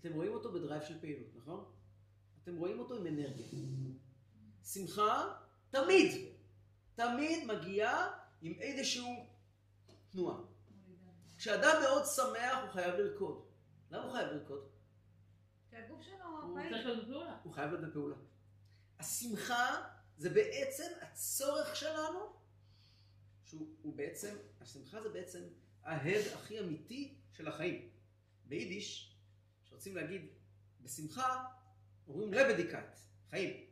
אתם 0.02 0.14
רואים 0.14 0.34
אותו 0.34 0.52
בדרייב 0.52 0.84
של 0.84 1.00
פעילות, 1.00 1.28
נכון? 1.36 1.66
אתם 2.44 2.58
רואים 2.58 2.80
אותו 2.80 2.96
עם 2.96 3.08
אנרגיה. 3.08 3.46
שמחה, 4.64 5.34
תמיד, 5.70 6.12
תמיד 6.98 7.46
מגיעה 7.46 8.20
עם 8.42 8.54
איזשהו 8.60 9.26
תנועה. 10.10 10.38
כשאדם 11.38 11.82
מאוד 11.82 12.04
שמח 12.16 12.58
הוא 12.64 12.70
חייב 12.70 12.96
לרקוד. 12.96 13.46
למה 13.92 14.04
הוא 14.04 14.12
חייב 14.12 14.28
לרקוד? 14.28 14.70
כי 15.70 15.76
הגוף 15.76 16.02
שלו 16.02 16.26
הוא. 16.42 16.60
צריך 16.70 16.86
להיות 16.86 17.04
בפעולה. 17.08 17.38
הוא 17.44 17.54
חייב 17.54 17.72
להיות 17.72 17.90
בפעולה. 17.90 18.16
השמחה 19.00 19.84
זה 20.18 20.30
בעצם 20.30 20.92
הצורך 21.02 21.76
שלנו, 21.76 22.20
שהוא 23.44 23.68
הוא 23.82 23.96
בעצם, 23.96 24.36
השמחה 24.62 25.02
זה 25.02 25.10
בעצם 25.10 25.44
ההד 25.84 26.26
הכי 26.34 26.60
אמיתי 26.60 27.18
של 27.32 27.48
החיים. 27.48 27.90
ביידיש, 28.46 29.16
כשרוצים 29.64 29.96
להגיד 29.96 30.28
בשמחה, 30.82 31.46
אומרים 32.08 32.34
לבדיקת, 32.34 33.00
חיים. 33.30 33.66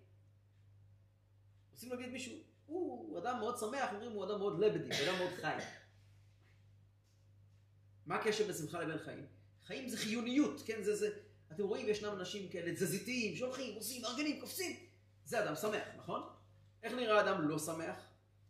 רוצים 1.71 1.91
להגיד 1.91 2.09
מישהו, 2.09 2.44
הוא, 2.65 3.19
אדם 3.19 3.39
מאוד 3.39 3.57
שמח, 3.57 3.93
אומרים 3.93 4.11
הוא 4.11 4.25
אדם 4.25 4.39
מאוד 4.39 4.59
לבדי, 4.59 4.89
הוא 4.95 5.09
אדם 5.09 5.17
מאוד 5.17 5.33
חי. 5.41 5.57
מה 8.05 8.15
הקשר 8.15 8.43
בין 8.43 8.53
שמחה 8.53 8.81
לבין 8.81 8.97
חיים? 8.97 9.25
חיים 9.63 9.89
זה 9.89 9.97
חיוניות, 9.97 10.61
כן? 10.65 10.83
זה, 10.83 10.95
זה, 10.95 11.09
אתם 11.51 11.63
רואים, 11.63 11.89
ישנם 11.89 12.13
אנשים 12.13 12.49
כאלה 12.49 12.73
תזזיתיים, 12.73 13.35
שהולכים, 13.35 13.75
עושים, 13.75 14.01
מארגנים, 14.01 14.39
קופצים. 14.39 14.79
זה 15.25 15.43
אדם 15.43 15.55
שמח, 15.55 15.87
נכון? 15.97 16.21
איך 16.83 16.93
נראה 16.93 17.21
אדם 17.21 17.47
לא 17.47 17.59
שמח? 17.59 17.95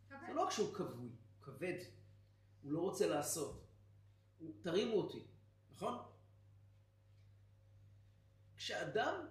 זה 0.08 0.32
לא 0.34 0.42
רק 0.42 0.50
שהוא 0.50 0.74
כבוי, 0.74 1.08
הוא 1.08 1.42
כבד. 1.42 1.78
הוא 2.62 2.72
לא 2.72 2.80
רוצה 2.80 3.06
לעשות. 3.06 3.66
הוא, 4.38 4.52
תרימו 4.62 4.96
אותי, 4.96 5.26
נכון? 5.70 5.98
כשאדם 8.56 9.26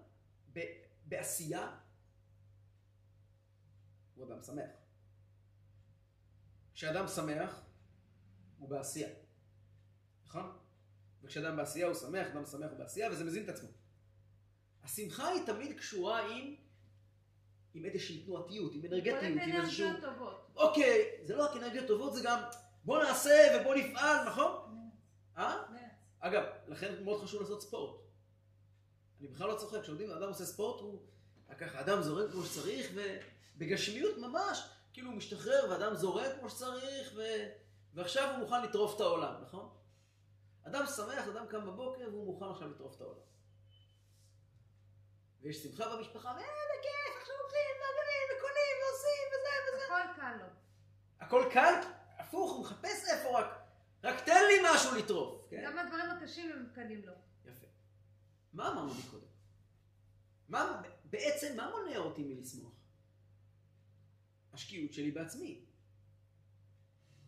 ב, 0.53 0.59
בעשייה, 1.05 1.77
הוא 4.15 4.25
אדם 4.25 4.41
שמח. 4.41 4.69
כשאדם 6.73 7.07
שמח, 7.07 7.61
הוא 8.57 8.69
בעשייה. 8.69 9.09
נכון? 10.25 10.57
וכשאדם 11.23 11.57
בעשייה 11.57 11.87
הוא 11.87 11.95
שמח, 11.95 12.27
אדם 12.27 12.45
שמח 12.45 12.69
הוא 12.69 12.77
בעשייה, 12.77 13.11
וזה 13.11 13.23
מזין 13.23 13.43
את 13.43 13.49
עצמו. 13.49 13.69
השמחה 14.83 15.27
היא 15.27 15.45
תמיד 15.45 15.77
קשורה 15.77 16.19
עם, 16.19 16.55
עם 17.73 17.85
איזושהי 17.85 18.23
תנועתיות, 18.23 18.73
עם 18.73 18.85
אנרגטיות, 18.85 19.23
עם 19.23 19.39
איזשהו... 19.39 19.87
אנרגיות 19.87 20.13
טובות. 20.13 20.51
אוקיי, 20.55 21.19
זה 21.23 21.35
לא 21.35 21.45
רק 21.45 21.57
אנרגיות 21.57 21.87
טובות, 21.87 22.13
זה 22.13 22.21
גם 22.23 22.39
בוא 22.83 23.03
נעשה 23.03 23.59
ובוא 23.61 23.75
נפעל, 23.75 24.27
נכון? 24.27 24.77
אה? 25.37 25.63
אגב, 26.19 26.43
לכן 26.67 27.03
מאוד 27.03 27.23
חשוב 27.23 27.41
לעשות 27.41 27.61
ספורט. 27.61 28.01
אני 29.19 29.27
בכלל 29.27 29.47
לא 29.47 29.55
צוחק, 29.55 29.81
כשאדם 29.81 30.27
עושה 30.27 30.45
ספורט, 30.45 30.81
הוא... 30.81 31.01
ככה 31.57 31.79
אדם 31.79 32.01
זורם 32.01 32.31
כמו 32.31 32.43
שצריך, 32.43 32.91
ובגשמיות 33.55 34.17
ממש, 34.17 34.69
כאילו 34.93 35.09
הוא 35.09 35.17
משתחרר 35.17 35.67
ואדם 35.69 35.95
זורם 35.95 36.31
כמו 36.39 36.49
שצריך, 36.49 37.11
ו... 37.15 37.21
ועכשיו 37.93 38.31
הוא 38.31 38.39
מוכן 38.39 38.63
לטרוף 38.63 38.95
את 38.95 39.01
העולם, 39.01 39.33
נכון? 39.41 39.69
אדם 40.63 40.85
שמח, 40.85 41.27
אדם 41.27 41.47
קם 41.47 41.65
בבוקר 41.65 42.07
והוא 42.11 42.25
מוכן 42.25 42.45
עכשיו 42.45 42.69
לטרוף 42.69 42.95
את 42.95 43.01
העולם. 43.01 43.19
ויש 45.41 45.63
שמחה 45.63 45.95
במשפחה, 45.95 46.33
ואין, 46.35 46.47
בכיף, 46.79 47.21
עכשיו 47.21 47.35
הולכים, 47.41 47.75
ועגלים, 47.81 48.37
וקונים, 48.37 48.75
ועושים, 48.81 49.27
וזה 49.31 49.49
וזה. 49.67 49.85
הכל 49.85 50.21
קל 50.21 50.35
לו. 50.39 50.47
הכל 51.19 51.49
קל, 51.53 51.73
הפוך, 52.17 52.51
הוא 52.51 52.61
מחפש 52.61 53.09
איפה 53.09 53.39
רק, 53.39 53.45
רק 54.03 54.25
תן 54.25 54.43
לי 54.47 54.55
משהו 54.69 54.95
לטרוף. 54.95 55.47
כן? 55.49 55.63
גם 55.65 55.77
הדברים 55.77 56.09
הקשים 56.09 56.51
הם 56.51 56.67
קלים 56.75 57.05
לו. 57.05 57.13
יפה. 57.45 57.67
מה 58.53 58.71
אמרנו 58.71 58.93
מקודם? 58.93 59.27
מה, 60.49 60.81
בעצם, 61.03 61.57
מה 61.57 61.69
מונע 61.69 61.97
אותי 61.97 62.23
מלשמוח? 62.23 62.74
השקיעות 64.55 64.93
שלי 64.93 65.11
בעצמי. 65.11 65.59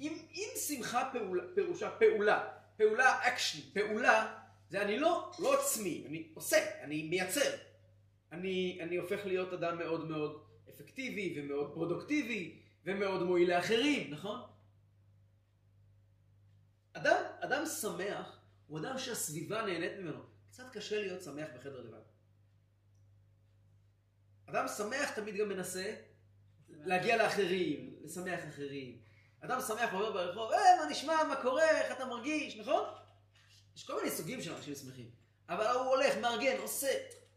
אם, 0.02 0.18
אם 0.32 0.48
שמחה 0.68 1.10
פעולה, 1.14 1.44
פירושה 1.56 1.92
פעולה, 1.92 2.50
פעולה 2.78 3.28
אקשן, 3.28 3.60
פעולה, 3.74 4.44
זה 4.70 4.82
אני 4.82 5.00
לא, 5.00 5.32
לא 5.40 5.62
עצמי, 5.62 6.04
אני 6.08 6.32
עושה, 6.34 6.84
אני 6.84 7.10
מייצר. 7.10 7.58
אני, 8.32 8.80
אני 8.82 8.96
הופך 8.96 9.26
להיות 9.26 9.54
אדם 9.54 9.78
מאוד 9.78 10.08
מאוד 10.08 10.44
אפקטיבי 10.70 11.36
ומאוד 11.38 11.74
פרודוקטיבי 11.74 12.60
ומאוד 12.86 13.24
מועיל 13.24 13.56
לאחרים, 13.56 14.14
נכון? 14.14 14.40
אדם, 16.94 17.24
אדם 17.40 17.66
שמח 17.82 18.40
הוא 18.68 18.80
אדם 18.80 18.98
שהסביבה 18.98 19.66
נהנית 19.66 19.92
ממנו. 20.00 20.24
קצת 20.52 20.70
קשה 20.74 21.00
להיות 21.00 21.22
שמח 21.22 21.48
בחדר 21.56 21.82
לבד. 21.82 22.02
אדם 24.46 24.66
שמח 24.78 25.10
תמיד 25.16 25.36
גם 25.36 25.50
מנסה 25.50 25.96
להגיע 26.86 27.18
לאחרים, 27.18 27.96
לשמח 28.04 28.40
אחרים. 28.50 28.98
אדם 29.42 29.60
שמח 29.68 29.94
עובר 29.94 30.12
ברחוב, 30.14 30.52
אה, 30.52 30.60
מה 30.84 30.92
נשמע, 30.92 31.24
מה 31.24 31.36
קורה, 31.42 31.70
איך 31.70 31.98
אתה 31.98 32.06
מרגיש, 32.06 32.58
נכון? 32.58 32.84
יש 33.76 33.88
כל 33.88 33.96
מיני 33.96 34.12
סוגים 34.12 34.42
של 34.42 34.54
אנשים 34.54 34.76
שמחים. 34.76 35.10
אבל 35.50 35.66
הוא 35.68 35.82
הולך, 35.86 36.18
מארגן, 36.22 36.58
עושה. 36.62 36.88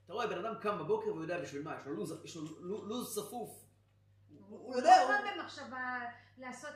אתה 0.04 0.12
רואה, 0.12 0.26
בן 0.26 0.38
אדם 0.44 0.54
קם 0.60 0.78
בבוקר 0.78 1.08
והוא 1.08 1.22
יודע 1.22 1.40
בשביל 1.42 1.62
מה, 1.62 1.76
יש 1.80 1.86
לו 1.86 1.94
לוז, 1.94 2.24
יש 2.24 2.36
לו 2.36 2.42
לו- 2.60 2.84
לוז 2.84 3.14
צפוף. 3.14 3.64
הוא 4.48 4.76
יודע, 4.76 5.00
הוא 5.02 5.14
הוא... 5.14 5.24
לא 5.24 5.42
במחשבה 5.42 6.00
לעשות 6.38 6.70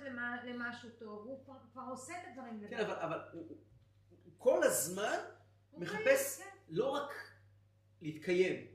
למשהו 0.44 0.88
טוב, 0.98 1.26
הוא 1.26 1.44
כבר- 1.72 1.82
עושה 1.90 2.12
את 2.12 2.26
הדברים 2.30 2.60
לבד. 2.60 2.70
כן, 2.70 2.80
אבל, 2.80 3.18
הוא, 3.32 3.56
כל 4.38 4.62
הזמן 4.64 5.18
מחפש 5.76 6.38
כן. 6.38 6.44
לא 6.68 6.90
רק 6.90 7.10
להתקיים. 8.02 8.66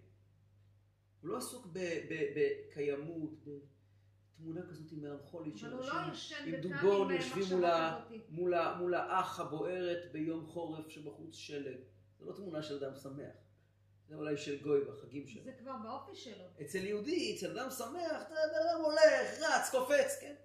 הוא 1.22 1.30
לא 1.30 1.38
עסוק 1.38 1.68
בקיימות, 2.36 3.46
בתמונה 4.40 4.62
כזאת 4.70 4.92
מלנכולית 4.92 5.58
של 5.58 5.74
הוא 5.74 5.84
אנשים 5.92 6.38
לא 6.52 6.58
עם 6.58 6.62
דובון 6.62 7.12
עם 7.12 7.18
יושבים 7.18 7.44
מול 7.52 7.66
ה-. 7.66 8.06
מול 8.30 8.54
ה- 8.54 8.76
מול 8.78 8.94
האח 8.96 9.40
הבוערת 9.40 10.12
ביום 10.12 10.46
חורף 10.48 10.90
שבחוץ 10.90 11.36
שלג. 11.36 11.78
זו 12.20 12.26
לא 12.26 12.36
תמונה 12.36 12.62
של 12.64 12.84
אדם 12.86 12.96
שמח. 12.96 13.34
זה 14.08 14.16
אולי 14.16 14.38
של 14.38 14.62
גוי 14.64 14.86
בחגים 14.86 15.28
שלו. 15.28 15.44
זה 15.44 15.52
כבר 15.54 15.76
באופי 15.84 16.16
שלו. 16.16 16.44
אצל 16.62 16.78
יהודי, 16.78 17.36
אצל 17.38 17.60
אדם 17.60 17.70
שמח, 17.72 18.22
אדם 18.32 18.82
הולך, 18.84 19.40
רץ, 19.42 19.70
קופץ, 19.72 20.18
כן? 20.22 20.36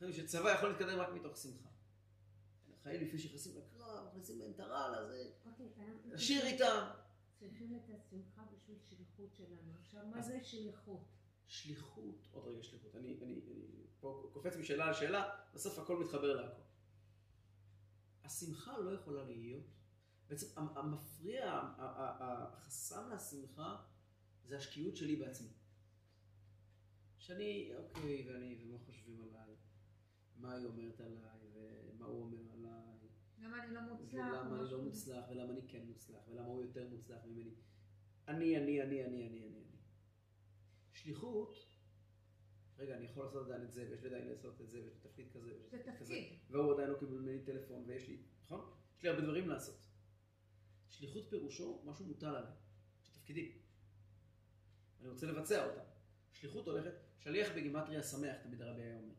יודעים 0.00 0.26
שצבא 0.26 0.50
יכול 0.50 0.68
להתקדם 0.68 0.98
רק 0.98 1.08
מתוך 1.14 1.36
שמחה. 1.36 1.68
החיילים 2.80 3.06
לפני 3.08 3.18
שנכנסים 3.18 3.52
לקרב, 3.56 4.06
מכניסים 4.08 4.38
בהם 4.38 4.50
את 4.54 4.60
הרעל 4.60 4.94
הזה, 4.94 5.24
אוקיי, 5.46 5.66
אנחנו 5.78 6.12
לשיר 6.14 6.44
איתם. 6.46 6.86
צריכים 7.40 7.80
את 7.84 7.90
השמחה 7.94 8.42
בשביל 8.52 8.76
שליחות 8.88 9.34
שלנו. 9.36 9.72
עכשיו, 9.80 10.00
מה 10.06 10.22
זה 10.22 10.38
שליחות? 10.42 11.04
שליחות, 11.48 12.28
עוד 12.32 12.44
רגע 12.48 12.62
שליחות, 12.62 12.96
אני, 12.96 13.18
אני, 13.22 13.40
אני 13.46 13.66
פה 14.00 14.30
קופץ 14.32 14.56
משאלה 14.56 14.90
לשאלה, 14.90 15.28
בסוף 15.54 15.78
הכל 15.78 16.00
מתחבר 16.00 16.34
להכל. 16.42 16.62
השמחה 18.24 18.78
לא 18.78 18.90
יכולה 18.90 19.24
להיות, 19.24 19.64
בעצם 20.28 20.46
המ- 20.58 20.78
המפריע, 20.78 21.60
החסם 21.78 23.10
לשמחה 23.14 23.76
זה 24.44 24.56
השקיעות 24.56 24.96
שלי 24.96 25.16
בעצמי. 25.16 25.48
שאני, 27.18 27.70
אוקיי, 27.76 28.28
ואני, 28.28 28.58
ומה 28.64 28.78
חושבים 28.78 29.20
עליי, 29.22 29.54
מה 30.36 30.54
היא 30.54 30.66
אומרת 30.66 31.00
עליי, 31.00 31.40
ומה 31.54 32.06
הוא 32.06 32.22
אומר 32.22 32.52
עליי, 32.52 32.98
למה 33.38 33.64
אני 33.64 33.74
לא 33.74 33.80
מוצלח? 33.80 34.12
ולמה 34.14 34.60
אני 34.60 34.70
לא. 34.70 34.82
מוצלח, 34.82 35.24
ולמה 35.30 35.52
אני 35.52 35.60
כן 35.68 35.86
מוצלח, 35.86 36.20
ולמה 36.28 36.46
הוא 36.46 36.62
יותר 36.64 36.88
מוצלח 36.88 37.18
ממני. 37.24 37.54
אני, 38.28 38.56
אני, 38.56 38.82
אני, 38.82 39.04
אני, 39.04 39.26
אני, 39.28 39.46
אני. 39.46 39.64
שליחות, 41.02 41.56
רגע, 42.78 42.96
אני 42.96 43.04
יכול 43.04 43.24
לעשות 43.24 43.46
עדיין 43.46 43.62
את 43.62 43.72
זה, 43.72 43.86
ויש 43.90 44.02
לי 44.02 44.08
עדיין 44.08 44.28
לעשות 44.28 44.60
את 44.60 44.68
זה, 44.68 44.82
ויש 44.82 44.94
לי 44.94 45.00
תפקיד 45.00 45.32
כזה, 45.32 45.50
ויש 45.54 45.72
לי 45.72 45.78
תפקיד 45.78 45.96
כזה. 45.98 46.14
והוא 46.50 46.74
עדיין 46.74 46.90
לא 46.90 46.98
קיבל 46.98 47.18
ממני 47.18 47.44
טלפון, 47.44 47.84
ויש 47.86 48.08
לי, 48.08 48.22
נכון? 48.44 48.70
יש 48.96 49.02
לי 49.02 49.08
הרבה 49.08 49.22
דברים 49.22 49.48
לעשות. 49.48 49.78
שליחות 50.88 51.30
פירושו 51.30 51.82
משהו 51.84 52.06
מוטל 52.06 52.26
עליי, 52.26 52.52
יש 53.02 53.08
תפקידים. 53.08 53.52
אני 55.00 55.08
רוצה 55.08 55.26
לבצע 55.26 55.66
אותם. 55.66 55.80
שליחות 56.32 56.66
הולכת, 56.66 56.92
שליח 57.18 57.48
בגימטריה 57.56 58.02
שמח, 58.02 58.36
תמיד 58.42 58.62
הרבי 58.62 58.82
היה 58.82 58.96
אומר. 58.96 59.14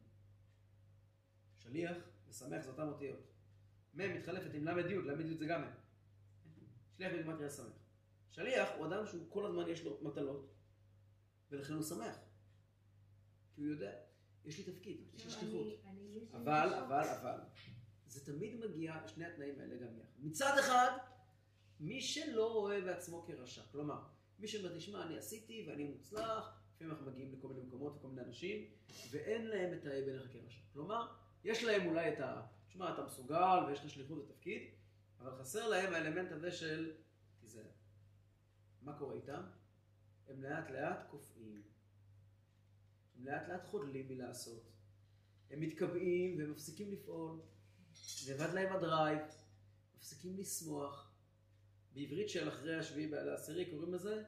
שליח 1.58 1.98
ושמח 2.30 2.64
זה 2.64 2.70
אותן 2.70 2.88
אותיות. 2.88 3.20
מ' 3.94 4.16
מתחלפת 4.16 4.54
עם 4.54 4.68
ל"י, 4.68 4.96
ל"י 4.96 5.38
זה 5.38 5.46
גם 5.46 5.62
מ'. 5.62 5.72
שליח 6.98 7.14
בגימטריה 7.14 7.50
שמח. 7.50 7.80
שליח 8.30 8.70
הוא 8.78 8.88
אדם 8.88 9.06
שהוא 9.06 9.26
כל 9.30 9.46
הזמן 9.46 9.68
יש 9.68 9.84
לו 9.84 10.00
מטלות, 10.02 10.59
ולכן 11.52 11.74
הוא 11.74 11.84
שמח. 11.84 12.16
כי 13.56 13.62
הוא 13.62 13.72
יודע, 13.72 13.92
יש 14.46 14.58
לי 14.58 14.74
תפקיד, 14.74 15.02
יש 15.14 15.26
לי 15.26 15.32
שליחות. 15.32 15.68
אבל, 16.32 16.74
אבל, 16.74 17.08
אבל, 17.22 17.40
זה 18.08 18.26
תמיד 18.26 18.66
מגיע, 18.66 19.08
שני 19.08 19.26
התנאים 19.26 19.60
האלה 19.60 19.76
גם 19.76 19.98
יחד. 20.00 20.20
מצד 20.20 20.58
אחד, 20.60 20.98
מי 21.80 22.02
שלא 22.02 22.54
רואה 22.54 22.82
בעצמו 22.82 23.26
כרשע, 23.28 23.62
כלומר, 23.72 24.02
מי 24.40 24.48
שאומר, 24.48 24.78
תשמע, 24.78 25.04
אני 25.04 25.18
עשיתי 25.18 25.66
ואני 25.68 25.84
מוצלח, 25.84 26.60
לפעמים 26.76 26.94
אנחנו 26.94 27.12
מגיעים 27.12 27.34
לכל 27.34 27.48
מיני 27.48 27.62
מקומות 27.62 27.96
וכל 27.98 28.08
מיני 28.08 28.22
אנשים, 28.22 28.66
ואין 29.12 29.48
להם 29.48 29.74
את 29.74 29.86
האבן 29.86 30.06
בעיניך 30.06 30.34
כרשע. 30.34 30.62
כלומר, 30.74 31.08
יש 31.44 31.64
להם 31.64 31.88
אולי 31.88 32.14
את 32.14 32.20
ה... 32.20 32.42
תשמע, 32.68 32.94
אתה 32.94 33.06
מסוגל 33.06 33.66
ויש 33.68 33.80
לך 33.80 33.90
שליחות 33.90 34.18
ותפקיד, 34.18 34.62
אבל 35.20 35.32
חסר 35.32 35.68
להם 35.68 35.94
האלמנט 35.94 36.32
הזה 36.32 36.52
של 36.52 36.92
תיזהר. 37.40 37.64
מה 38.82 38.98
קורה 38.98 39.16
איתם? 39.16 39.42
הם 40.30 40.44
לאט 40.44 40.70
לאט 40.70 41.10
קופאים. 41.10 41.62
הם 43.16 43.26
לאט 43.26 43.50
לאט 43.50 43.66
חודלים 43.66 44.08
מלעשות. 44.08 44.72
הם 45.50 45.60
מתקבעים 45.60 46.40
והם 46.40 46.52
מפסיקים 46.52 46.92
לפעול. 46.92 47.40
נאבד 48.28 48.54
להם 48.54 48.76
הדרייב, 48.76 49.20
מפסיקים 49.98 50.38
לשמוח. 50.38 51.12
בעברית 51.94 52.30
של 52.30 52.50
אחרי 52.50 52.76
השביעי 52.76 53.12
לעשירי 53.12 53.72
קוראים 53.72 53.94
לזה? 53.94 54.24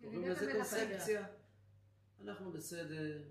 קוראים 0.00 0.22
לזה 0.22 0.52
קונספציה. 0.52 1.26
אנחנו 2.20 2.52
בסדר, 2.52 3.22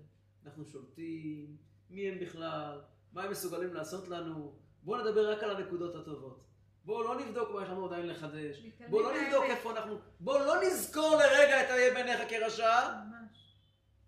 אנחנו 0.44 0.64
שולטים, 0.64 1.56
מי 1.90 2.08
הם 2.08 2.20
בכלל, 2.20 2.80
מה 3.12 3.22
הם 3.24 3.30
מסוגלים 3.30 3.74
לעשות 3.74 4.08
לנו. 4.08 4.58
בואו 4.82 5.04
נדבר 5.04 5.32
רק 5.32 5.42
על 5.42 5.56
הנקודות 5.56 5.94
הטובות. 5.94 6.51
בואו 6.84 7.02
לא 7.02 7.20
נבדוק 7.20 7.50
מה 7.50 7.62
יש 7.62 7.68
לנו 7.68 7.86
עדיין 7.86 8.06
לחדש. 8.06 8.62
בואו 8.90 9.02
לא 9.02 9.22
נבדוק. 9.22 9.44
איפה 9.44 9.70
אנחנו, 9.70 9.98
בואו 10.20 10.44
לא 10.44 10.62
נזכור 10.62 11.16
לרגע 11.16 11.64
את 11.64 11.70
היהיה 11.70 11.94
בעיניך 11.94 12.20
כרשע. 12.28 13.02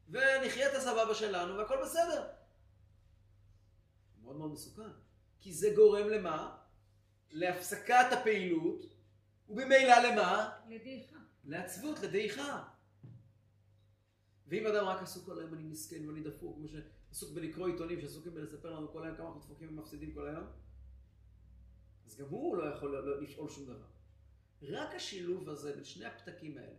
ונחיה 0.09 0.71
את 0.71 0.75
הסבבה 0.75 1.15
שלנו 1.15 1.57
והכל 1.57 1.77
בסדר. 1.83 2.27
מאוד 4.23 4.37
מאוד 4.37 4.53
מסוכן. 4.53 4.91
כי 5.41 5.53
זה 5.53 5.73
גורם 5.77 6.09
למה? 6.09 6.57
להפסקת 7.31 8.07
הפעילות, 8.13 8.87
ובמילא 9.49 9.95
למה? 9.95 10.51
לדעיכה. 10.69 11.17
לעצבות, 11.45 12.01
לדעיכה. 12.01 12.65
ואם 14.47 14.67
אדם 14.67 14.85
רק 14.85 15.03
עסוק 15.03 15.27
כל 15.27 15.39
היום, 15.39 15.55
אני 15.55 15.63
מסכן 15.63 16.09
ואני 16.09 16.23
דפוק, 16.23 16.57
כמו 16.57 16.69
שעסוק 16.69 17.35
בלקרוא 17.35 17.69
עיתונים, 17.69 18.01
שעסוקים 18.01 18.35
בלספר 18.35 18.71
לנו 18.71 18.93
כל 18.93 19.05
היום 19.05 19.17
כמה 19.17 19.27
אנחנו 19.27 19.41
דפוקים 19.41 19.69
ומפסידים 19.69 20.15
כל 20.15 20.29
היום, 20.29 20.45
אז 22.07 22.17
גם 22.17 22.27
הוא 22.29 22.57
לא 22.57 22.65
יכול 22.65 22.91
לא- 22.91 23.21
לפעול 23.21 23.51
שום 23.51 23.65
דבר. 23.65 23.87
רק 24.63 24.95
השילוב 24.95 25.49
הזה 25.49 25.73
בין 25.73 25.85
שני 25.85 26.05
הפתקים 26.05 26.59
האלה, 26.59 26.77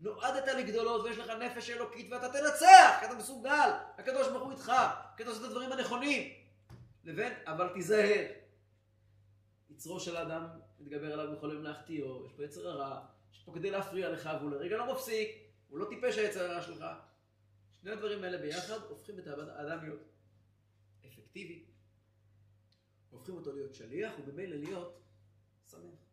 נועדת 0.00 0.48
לגדולות 0.58 1.04
ויש 1.04 1.18
לך 1.18 1.28
נפש 1.30 1.70
אלוקית 1.70 2.12
ואתה 2.12 2.28
תנצח, 2.28 2.96
כי 3.00 3.06
אתה 3.06 3.14
מסוגל, 3.14 3.70
הקדוש 3.98 4.28
ברוך 4.28 4.42
הוא 4.42 4.52
איתך, 4.52 4.72
כי 5.16 5.22
אתה 5.22 5.30
עושה 5.30 5.40
את 5.40 5.46
הדברים 5.46 5.72
הנכונים, 5.72 6.32
לבין, 7.04 7.32
אבל 7.46 7.68
תיזהר. 7.74 8.26
יצרו 9.70 10.00
של 10.00 10.16
אדם 10.16 10.48
מתגבר 10.80 11.12
עליו 11.12 11.36
בכל 11.36 11.50
יום 11.52 11.62
להחטיאו, 11.62 12.26
יש 12.26 12.32
פה 12.32 12.44
יצר 12.44 12.68
הרע, 12.68 13.06
יש 13.32 13.42
פה 13.44 13.52
כדי 13.54 13.70
להפריע 13.70 14.10
לך, 14.10 14.30
והוא 14.40 14.50
לרגע 14.50 14.76
לא 14.76 14.92
מפסיק, 14.92 15.28
הוא 15.68 15.78
לא 15.78 15.84
טיפש 15.88 16.18
היצר 16.18 16.50
הרע 16.50 16.62
שלך. 16.62 16.84
שני 17.80 17.90
הדברים 17.90 18.24
האלה 18.24 18.38
ביחד 18.38 18.78
הופכים 18.88 19.18
את 19.18 19.26
האדם 19.26 19.84
להיות 19.84 20.00
אפקטיבי, 21.06 21.64
הופכים 23.12 23.34
אותו 23.34 23.52
להיות 23.52 23.74
שליח, 23.74 24.12
ובמילא 24.18 24.56
להיות 24.56 25.02
שמח. 25.70 26.06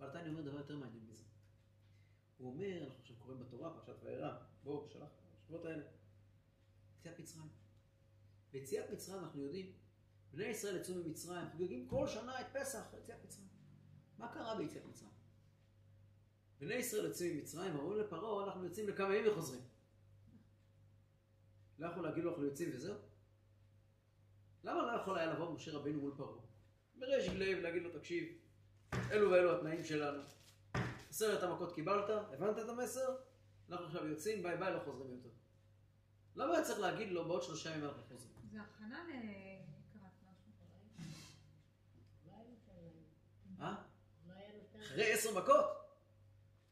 אני 0.00 0.28
אומר 0.28 0.42
דבר 0.42 0.58
יותר 0.58 0.76
מעניין 0.76 1.06
מזה. 1.06 1.24
הוא 2.36 2.52
אומר, 2.52 2.84
אנחנו 2.84 3.00
עכשיו 3.00 3.16
קוראים 3.16 3.40
בתורה, 3.40 3.74
פרשת 3.74 4.02
וירא, 4.02 4.38
בואו, 4.64 4.88
שלח, 4.88 5.08
בשבועות 5.42 5.64
האלה. 5.64 5.84
יציאת 7.00 7.18
מצרים. 7.18 7.48
ביציאת 8.50 8.90
מצרים 8.90 9.18
אנחנו 9.18 9.42
יודעים, 9.42 9.72
בני 10.30 10.44
ישראל 10.44 10.76
יצאו 10.76 10.94
ממצרים, 10.94 11.50
חוגגים 11.50 11.88
כל 11.88 12.08
שנה 12.08 12.40
את 12.40 12.46
פסח, 12.52 12.94
יציאת 12.98 13.24
מצרים. 13.24 13.48
מה 14.18 14.32
קרה 14.34 14.58
ביציאת 14.58 14.84
מצרים? 14.84 15.10
בני 16.58 16.74
ישראל 16.74 17.04
יוצאים 17.04 17.36
ממצרים, 17.36 17.76
אומרים 17.76 18.00
לפרעה, 18.00 18.44
אנחנו 18.44 18.64
יוצאים 18.64 18.88
לכמה 18.88 19.16
ימים 19.16 19.32
וחוזרים. 19.32 19.62
לא 21.78 21.86
יכול 21.86 22.02
להגיד 22.02 22.24
לו 22.24 22.30
אנחנו 22.30 22.44
יוצאים 22.44 22.70
וזהו? 22.74 23.07
למה 24.68 24.92
לא 24.92 25.00
יכול 25.00 25.18
היה 25.18 25.32
לבוא 25.32 25.50
משה 25.54 25.72
רבינו 25.72 26.00
מול 26.00 26.12
פרעה? 26.16 26.40
בריש 26.96 27.28
גלי 27.28 27.54
ולהגיד 27.54 27.82
לו, 27.82 27.98
תקשיב, 27.98 28.24
אלו 29.10 29.30
ואלו 29.30 29.56
התנאים 29.56 29.84
שלנו. 29.84 30.22
עשרת 31.10 31.42
המכות 31.42 31.74
קיבלת, 31.74 32.10
הבנת 32.10 32.58
את 32.58 32.68
המסר? 32.68 33.16
אנחנו 33.70 33.86
עכשיו 33.86 34.06
יוצאים, 34.06 34.42
ביי 34.42 34.56
ביי, 34.56 34.74
לא 34.74 34.80
חוזרים 34.84 35.10
יותר. 35.10 35.28
למה 36.36 36.54
היה 36.54 36.64
צריך 36.64 36.80
להגיד 36.80 37.12
לו 37.12 37.24
בעוד 37.24 37.42
שלושה 37.42 37.70
ימים 37.70 37.84
אנחנו 37.84 38.02
חוזרים? 38.02 38.32
זה 38.52 38.58
הכנה 38.60 39.04
לקראת 39.04 40.12
משהו. 40.26 41.12
אה? 43.60 43.74
אחרי 44.80 45.12
עשר 45.12 45.38
מכות? 45.38 45.64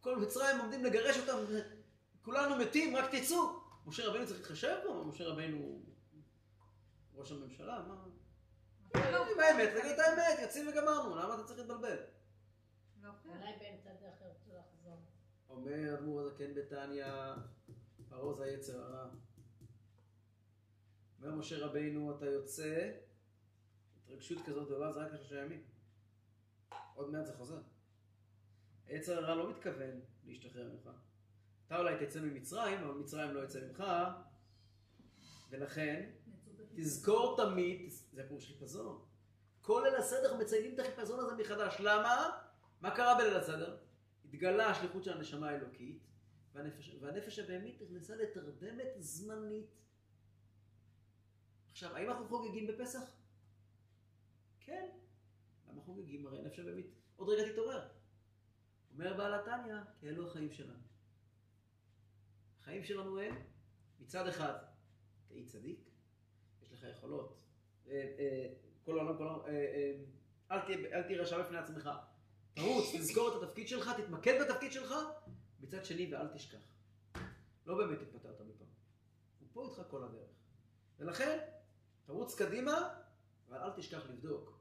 כל 0.00 0.16
מצרים 0.16 0.58
עומדים 0.60 0.84
לגרש 0.84 1.16
אותם, 1.18 1.36
כולנו 2.22 2.56
מתים, 2.56 2.96
רק 2.96 3.14
תצאו. 3.14 3.60
משה 3.86 4.08
רבינו 4.08 4.26
צריך 4.26 4.38
להתחשב 4.38 4.76
בו? 4.86 5.04
משה 5.04 5.24
רבינו 5.24 5.85
ראש 7.16 7.32
הממשלה? 7.32 7.82
מה? 7.88 8.04
עם 8.94 9.40
האמת, 9.40 9.68
תגיד 9.80 9.92
את 9.92 9.98
האמת, 9.98 10.38
יוצאים 10.42 10.68
וגמרנו, 10.68 11.16
למה 11.16 11.34
אתה 11.34 11.44
צריך 11.44 11.58
להתבלבל? 11.58 11.96
לא 13.02 13.08
אוכל. 13.08 13.28
אולי 13.28 13.52
באמצע 13.58 13.90
הדרך 13.90 14.20
ירצו 14.20 14.50
לחזור. 14.58 14.98
אומר 15.48 15.94
אדמו"ר 15.94 16.20
הזקן 16.20 16.54
בתניא, 16.54 17.06
זה 18.36 18.44
היצר 18.44 18.80
הרע. 18.80 19.08
אומר 21.18 21.34
משה 21.34 21.66
רבינו, 21.66 22.16
אתה 22.16 22.26
יוצא, 22.26 22.92
התרגשות 23.96 24.38
כזאת 24.46 24.66
גדולה 24.66 24.92
זה 24.92 25.00
רק 25.00 25.12
לשלושה 25.12 25.44
ימים. 25.44 25.64
עוד 26.94 27.10
מעט 27.10 27.26
זה 27.26 27.36
חוזר. 27.36 27.60
היצר 28.86 29.18
הרע 29.18 29.34
לא 29.34 29.50
מתכוון 29.50 30.00
להשתחרר 30.24 30.72
ממך. 30.72 30.90
אתה 31.66 31.78
אולי 31.78 32.06
תצא 32.06 32.20
ממצרים, 32.20 32.78
אבל 32.78 32.94
מצרים 32.94 33.34
לא 33.34 33.44
יצא 33.44 33.60
ממך, 33.68 33.84
ולכן 35.50 36.10
תזכור 36.76 37.36
תמיד, 37.36 37.90
זה 38.12 38.24
הפירוש 38.24 38.46
חיפזון. 38.46 39.04
כל 39.62 39.82
ליל 39.84 39.94
הסדר 39.94 40.36
מציינים 40.36 40.74
את 40.74 40.78
החיפזון 40.78 41.20
הזה 41.20 41.34
מחדש. 41.34 41.76
למה? 41.80 42.38
מה 42.80 42.96
קרה 42.96 43.18
בליל 43.18 43.36
הסדר? 43.36 43.76
התגלה 44.24 44.70
השליחות 44.70 45.04
של 45.04 45.12
הנשמה 45.12 45.48
האלוקית, 45.48 46.02
והנפש, 46.52 46.96
והנפש 47.00 47.38
הבהמית 47.38 47.82
נכנסה 47.82 48.16
לתרדמת 48.16 48.88
זמנית. 48.98 49.70
עכשיו, 51.70 51.96
האם 51.96 52.10
אנחנו 52.10 52.28
חוגגים 52.28 52.66
בפסח? 52.66 53.00
כן. 54.60 54.88
למה 55.68 55.82
חוגגים? 55.82 56.26
הרי 56.26 56.38
הנפש 56.38 56.58
הבהמית 56.58 56.86
עוד 57.16 57.28
רגע 57.28 57.52
תתעורר. 57.52 57.88
אומר 58.92 59.16
בעל 59.16 59.34
התניא, 59.34 59.76
כי 60.00 60.08
אלו 60.08 60.26
החיים 60.26 60.52
שלנו. 60.52 60.82
החיים 62.60 62.84
שלנו 62.84 63.20
הם, 63.20 63.34
מצד 64.00 64.28
אחד, 64.28 64.54
תהי 65.28 65.44
צדיק, 65.44 65.85
לך 66.76 66.86
יכולות. 66.96 67.36
אה, 67.88 68.14
אה, 68.18 68.46
כל 68.84 68.98
העולם, 68.98 69.16
כל 69.18 69.28
העולם, 69.28 69.46
אה, 69.48 69.92
אל 70.92 71.02
תהיה 71.02 71.22
רשע 71.22 71.42
בפני 71.42 71.58
עצמך. 71.58 71.90
תרוץ, 72.54 72.84
תזכור 72.94 73.28
את 73.28 73.42
התפקיד 73.42 73.68
שלך, 73.68 73.90
תתמקד 73.96 74.40
בתפקיד 74.42 74.72
שלך, 74.72 74.94
מצד 75.60 75.84
שני 75.84 76.14
ואל 76.14 76.28
תשכח. 76.28 76.58
לא 77.66 77.76
באמת 77.76 78.02
התפטרת 78.02 78.40
מפעם. 78.40 78.68
הוא 79.40 79.48
פה 79.52 79.64
איתך 79.64 79.82
כל 79.90 80.04
הדרך. 80.04 80.30
ולכן, 80.98 81.38
תרוץ 82.04 82.34
קדימה, 82.34 82.88
אבל 83.48 83.58
אל 83.58 83.70
תשכח 83.70 84.10
לבדוק. 84.10 84.58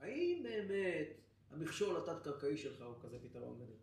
האם 0.00 0.40
באמת 0.42 1.06
המכשול 1.50 1.96
התת-קרקעי 1.96 2.56
שלך 2.56 2.82
הוא 2.82 2.94
כזה 3.02 3.18
פתרון 3.22 3.54
גדול? 3.54 3.76